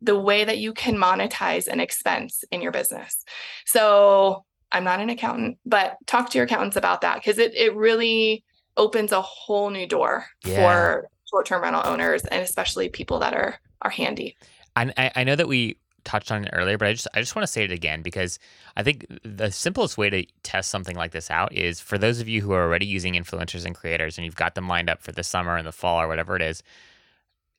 [0.00, 3.24] the way that you can monetize an expense in your business
[3.64, 7.74] so i'm not an accountant but talk to your accountants about that because it, it
[7.76, 8.44] really
[8.76, 10.56] opens a whole new door Yeah.
[10.56, 14.36] for short-term rental owners and especially people that are are handy
[14.76, 17.36] And I, I know that we touched on it earlier, but I just I just
[17.36, 18.38] want to say it again because
[18.76, 22.28] I think the simplest way to test something like this out is for those of
[22.28, 25.12] you who are already using influencers and creators and you've got them lined up for
[25.12, 26.62] the summer and the fall or whatever it is.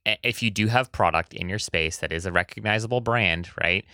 [0.05, 3.85] If you do have product in your space that is a recognizable brand, right?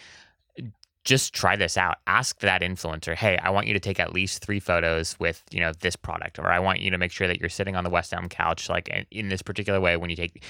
[1.09, 1.95] Just try this out.
[2.05, 5.59] Ask that influencer, "Hey, I want you to take at least 3 photos with, you
[5.59, 7.89] know, this product or I want you to make sure that you're sitting on the
[7.89, 10.43] West Elm couch like in this particular way when you take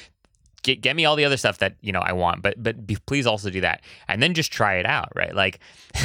[0.63, 2.97] get get me all the other stuff that you know I want, but but be,
[3.05, 5.33] please also do that, and then just try it out, right?
[5.35, 5.59] Like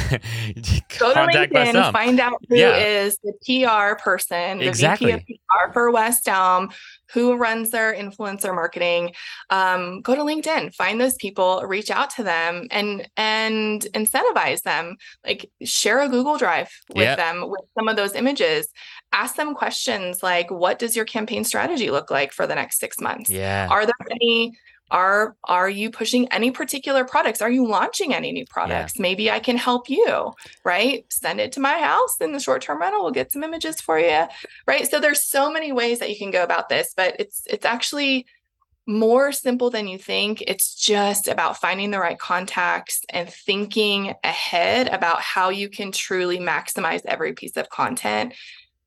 [0.99, 2.77] Go to LinkedIn, find out who Yeah.
[2.77, 5.11] is the PR person, the Exactly.
[5.13, 6.69] VP of PR for West Elm,
[7.13, 9.13] who runs their influencer marketing.
[9.49, 14.95] Um, go to LinkedIn, find those people, reach out to them, and and incentivize them.
[15.25, 17.15] Like share a Google Drive with Yeah.
[17.15, 18.67] them with some of those images.
[19.15, 22.99] Ask them questions like, "What does your campaign strategy look like for the next six
[22.99, 23.29] months?
[23.29, 24.53] Yeah, Are there any
[24.91, 27.41] are are you pushing any particular products?
[27.41, 28.99] Are you launching any new products?
[28.99, 30.31] Maybe I can help you,
[30.63, 31.05] right?
[31.09, 33.01] Send it to my house in the short-term rental.
[33.01, 34.25] We'll get some images for you.
[34.67, 34.89] Right.
[34.89, 38.27] So there's so many ways that you can go about this, but it's it's actually
[38.87, 40.43] more simple than you think.
[40.45, 46.37] It's just about finding the right contacts and thinking ahead about how you can truly
[46.37, 48.35] maximize every piece of content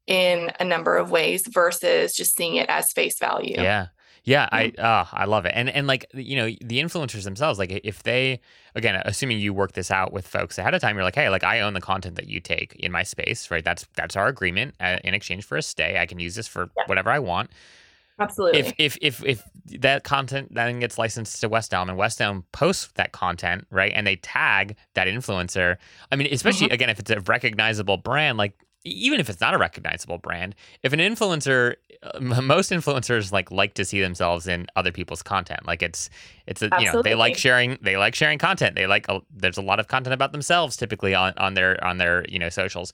[0.08, 3.54] in a number of ways versus just seeing it as face value.
[3.56, 3.88] yeah,
[4.24, 4.48] yeah.
[4.50, 8.02] I uh, I love it, and and like you know the influencers themselves, like if
[8.02, 8.40] they
[8.74, 11.44] again, assuming you work this out with folks ahead of time, you're like, hey, like
[11.44, 13.64] I own the content that you take in my space, right?
[13.64, 15.98] That's that's our agreement uh, in exchange for a stay.
[15.98, 16.84] I can use this for Yeah.
[16.86, 17.50] whatever I want.
[18.20, 18.58] Absolutely.
[18.58, 19.42] if if if if
[19.80, 23.92] that content then gets licensed to West Elm and West Elm posts that content, right,
[23.94, 25.76] and they tag that influencer,
[26.10, 26.74] I mean, especially Mm-hmm.
[26.74, 28.54] again if it's a recognizable brand, like
[28.84, 33.74] even if it's not a recognizable brand, if an influencer, uh, most influencers like like
[33.74, 35.66] to see themselves in other people's content.
[35.66, 36.10] Like it's
[36.46, 38.76] it's a, you know they like sharing they like sharing content.
[38.76, 41.98] They like a, there's a lot of content about themselves typically on on their on
[41.98, 42.92] their you know socials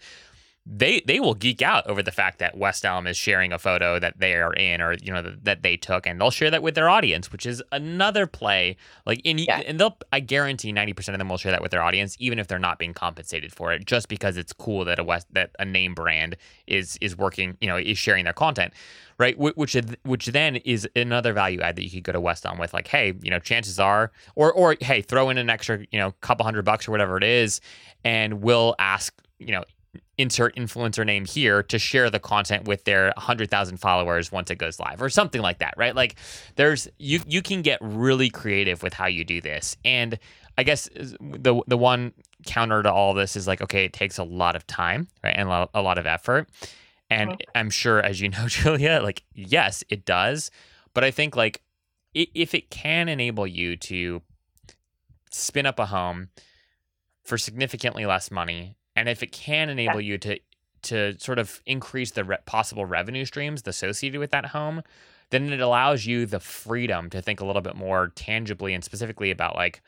[0.66, 3.98] they they will geek out over the fact that West Elm is sharing a photo
[3.98, 6.62] that they are in or you know that, that they took and they'll share that
[6.62, 9.60] with their audience which is another play like in yeah.
[9.66, 12.46] and they'll I guarantee 90% of them will share that with their audience even if
[12.46, 15.66] they're not being compensated for it just because it's cool that a West that a
[15.66, 16.36] name brand
[16.66, 18.72] is is working you know is sharing their content
[19.18, 22.58] right which which then is another value add that you could go to West Elm
[22.58, 25.98] with like hey you know chances are or or hey throw in an extra you
[25.98, 27.60] know couple hundred bucks or whatever it is
[28.02, 29.62] and we'll ask you know
[30.16, 34.78] insert influencer name here to share the content with their 100,000 followers once it goes
[34.78, 35.94] live or something like that, right?
[35.94, 36.16] Like
[36.56, 39.76] there's you you can get really creative with how you do this.
[39.84, 40.18] And
[40.56, 42.12] I guess the the one
[42.46, 45.34] counter to all this is like okay, it takes a lot of time, right?
[45.36, 46.48] And a lot, a lot of effort.
[47.10, 47.50] And mm-hmm.
[47.54, 50.50] I'm sure as you know Julia, like yes, it does,
[50.94, 51.62] but I think like
[52.14, 54.22] if it can enable you to
[55.32, 56.28] spin up a home
[57.24, 60.12] for significantly less money and if it can enable yeah.
[60.12, 60.38] you to
[60.82, 64.82] to sort of increase the re- possible revenue streams associated with that home,
[65.30, 69.30] then it allows you the freedom to think a little bit more tangibly and specifically
[69.30, 69.80] about like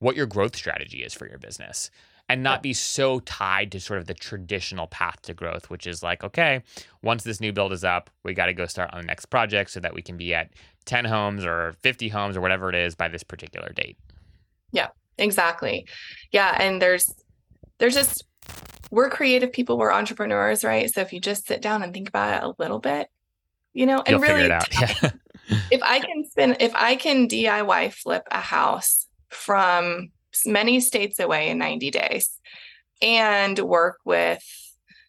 [0.00, 1.90] what your growth strategy is for your business
[2.30, 6.00] and not be so tied to sort of the traditional path to growth, which is
[6.00, 6.62] like, okay,
[7.02, 9.68] once this new build is up, we got to go start on the next project
[9.68, 10.50] so that we can be at
[10.84, 13.98] 10 homes or 50 homes or whatever it is by this particular date.
[14.70, 14.88] Yeah,
[15.18, 15.86] exactly.
[16.30, 16.56] Yeah.
[16.60, 17.12] And there's,
[17.78, 18.24] there's just
[18.90, 20.92] we're creative people, we're entrepreneurs, right?
[20.92, 23.08] So if you just sit down and think about it a little bit,
[23.72, 24.62] you know, and You'll really, yeah.
[25.70, 30.10] if I can spend, if I can DIY flip a house from
[30.44, 32.30] many states away in 90 days
[33.00, 34.44] and work with,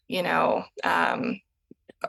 [0.07, 1.41] you know, um,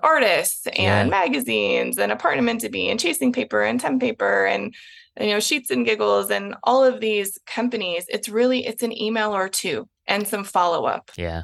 [0.03, 1.05] artists and yeah.
[1.05, 4.74] magazines and Apt2B and chasing paper and Tempaper and
[5.21, 9.35] you know sheets and giggles and all of these companies it's really it's an email
[9.35, 11.43] or two and some follow up yeah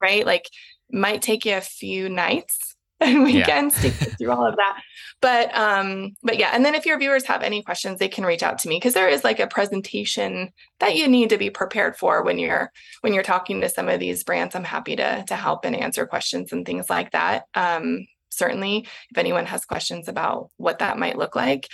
[0.00, 0.24] right?
[0.26, 0.48] Like
[0.90, 3.90] might take you a few nights and weekends yeah.
[3.90, 4.82] to get through all of that.
[5.22, 8.42] But um, but yeah, and then if your viewers have any questions, they can reach
[8.42, 10.50] out to me because there is like a presentation
[10.80, 14.00] that you need to be prepared for when you're when you're talking to some of
[14.00, 14.54] these brands.
[14.54, 17.44] I'm happy to to help and answer questions and things like that.
[17.54, 21.68] Um, certainly, if anyone has questions about what that might look like.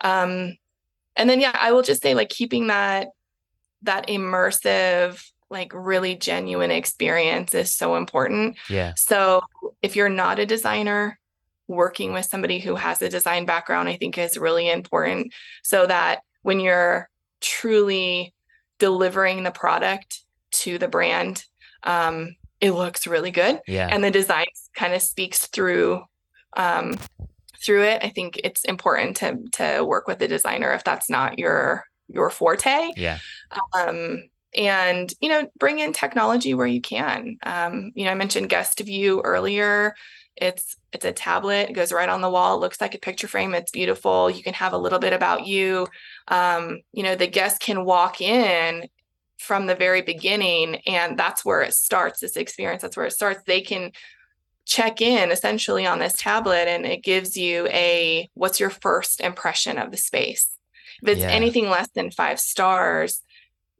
[0.00, 0.56] Um,
[1.16, 3.08] and then yeah, I will just say like keeping that
[3.82, 8.56] that immersive like really genuine experience is so important.
[8.70, 8.94] Yeah.
[8.96, 9.42] So
[9.82, 11.18] if you're not a designer,
[11.68, 15.32] working with somebody who has a design background, I think is really important
[15.62, 17.08] so that when you're
[17.40, 18.34] truly
[18.78, 20.20] delivering the product
[20.52, 21.44] to the brand,
[21.82, 23.60] um, it looks really good.
[23.66, 23.88] Yeah.
[23.90, 26.02] And the design kind of speaks through
[26.56, 26.96] um,
[27.64, 28.04] through it.
[28.04, 32.30] I think it's important to to work with a designer if that's not your your
[32.30, 32.90] forte.
[32.96, 33.18] Yeah.
[33.72, 37.38] Um, and you know bring in technology where you can.
[37.44, 39.94] Um, you know i mentioned GuestView earlier.
[40.36, 41.70] It's it's a tablet.
[41.70, 42.56] It goes right on the wall.
[42.56, 43.54] It looks like a picture frame.
[43.54, 44.30] It's beautiful.
[44.30, 45.86] You can have a little bit about you.
[46.28, 48.88] Um, you know the guest can walk in
[49.38, 52.82] from the very beginning and that's where it starts this experience.
[52.82, 53.42] That's where it starts.
[53.44, 53.90] They can
[54.64, 59.78] check in essentially on this tablet and it gives you a what's your first impression
[59.78, 60.48] of the space
[61.02, 61.30] if it's yeah.
[61.30, 63.22] anything less than five stars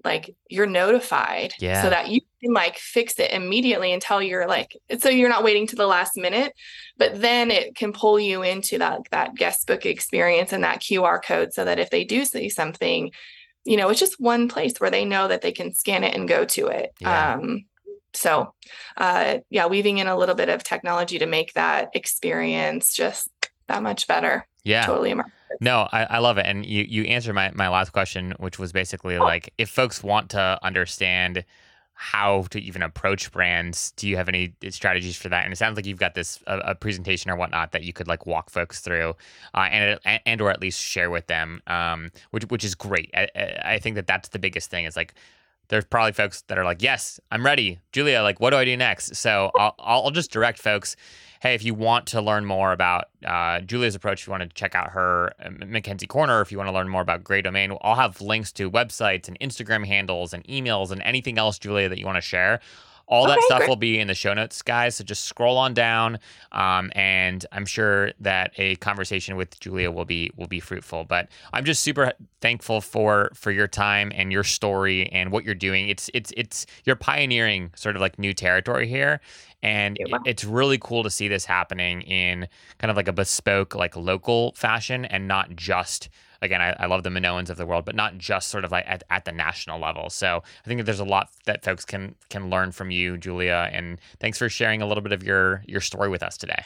[0.04, 1.82] like you're notified yeah.
[1.82, 5.66] so that you can like fix it immediately until you're like so you're not waiting
[5.66, 6.52] to the last minute
[6.96, 11.22] but then it can pull you into that that guest book experience and that QR
[11.22, 13.12] code so that if they do see something
[13.64, 16.28] you know it's just one place where they know that they can scan it and
[16.28, 17.34] go to it yeah.
[17.34, 17.64] um
[18.14, 18.52] so
[18.96, 23.30] uh yeah weaving in a little bit of technology to make that experience just
[23.68, 26.46] that much better yeah totally immersive no, I, I love it.
[26.46, 29.22] And you, you answered my, my last question, which was basically oh.
[29.22, 31.44] like if folks want to understand
[31.94, 35.44] how to even approach brands, do you have any strategies for that?
[35.44, 38.08] And it sounds like you've got this a, a presentation or whatnot that you could
[38.08, 39.14] like walk folks through,
[39.54, 43.10] uh, and and or at least share with them, um, which which is great.
[43.14, 43.28] I,
[43.64, 44.84] I think that that's the biggest thing.
[44.84, 45.14] Is like
[45.72, 48.20] there's probably folks that are like, yes, I'm ready, Julia.
[48.20, 49.16] Like, what do I do next?
[49.16, 50.96] So I'll I'll just direct folks
[51.42, 54.48] hey, if you want to learn more about uh, Julia's approach, if you want to
[54.50, 57.76] check out her uh, McKenzie Corner, if you want to learn more about Grey Domain,
[57.82, 61.98] I'll have links to websites and Instagram handles and emails and anything else, Julia, that
[61.98, 62.60] you want to share
[63.12, 63.68] All that Okay, stuff great.
[63.68, 64.96] will be in the show notes, guys.
[64.96, 66.18] So just scroll on down,
[66.52, 71.04] um, and I'm sure that a conversation with Julia will be will be fruitful.
[71.04, 75.54] But I'm just super thankful for for your time and your story and what you're
[75.54, 75.88] doing.
[75.88, 79.20] It's it's it's you're pioneering sort of like new territory here,
[79.62, 82.48] and it- it's really cool to see this happening in
[82.78, 86.08] kind of like a bespoke, like local fashion, and not just
[86.42, 88.84] again, I, I love the Minoans of the world, but not just sort of like
[88.86, 90.10] at, at the national level.
[90.10, 93.70] So I think that there's a lot that folks can can learn from you, Julia.
[93.72, 96.64] And thanks for sharing a little bit of your your story with us today.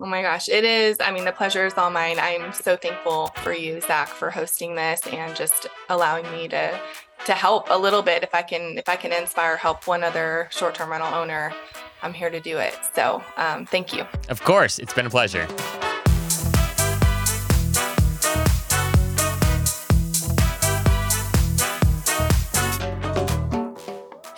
[0.00, 0.96] Oh my gosh, it is.
[1.00, 2.18] I mean, the pleasure is all mine.
[2.18, 6.80] I'm so thankful for you, Zach, for hosting this and just allowing me to
[7.26, 8.24] to help a little bit.
[8.24, 11.52] If I can, if I can inspire, help one other short-term rental owner,
[12.02, 12.76] I'm here to do it.
[12.96, 14.04] So, um, thank you.
[14.28, 15.46] Of course, it's been a pleasure.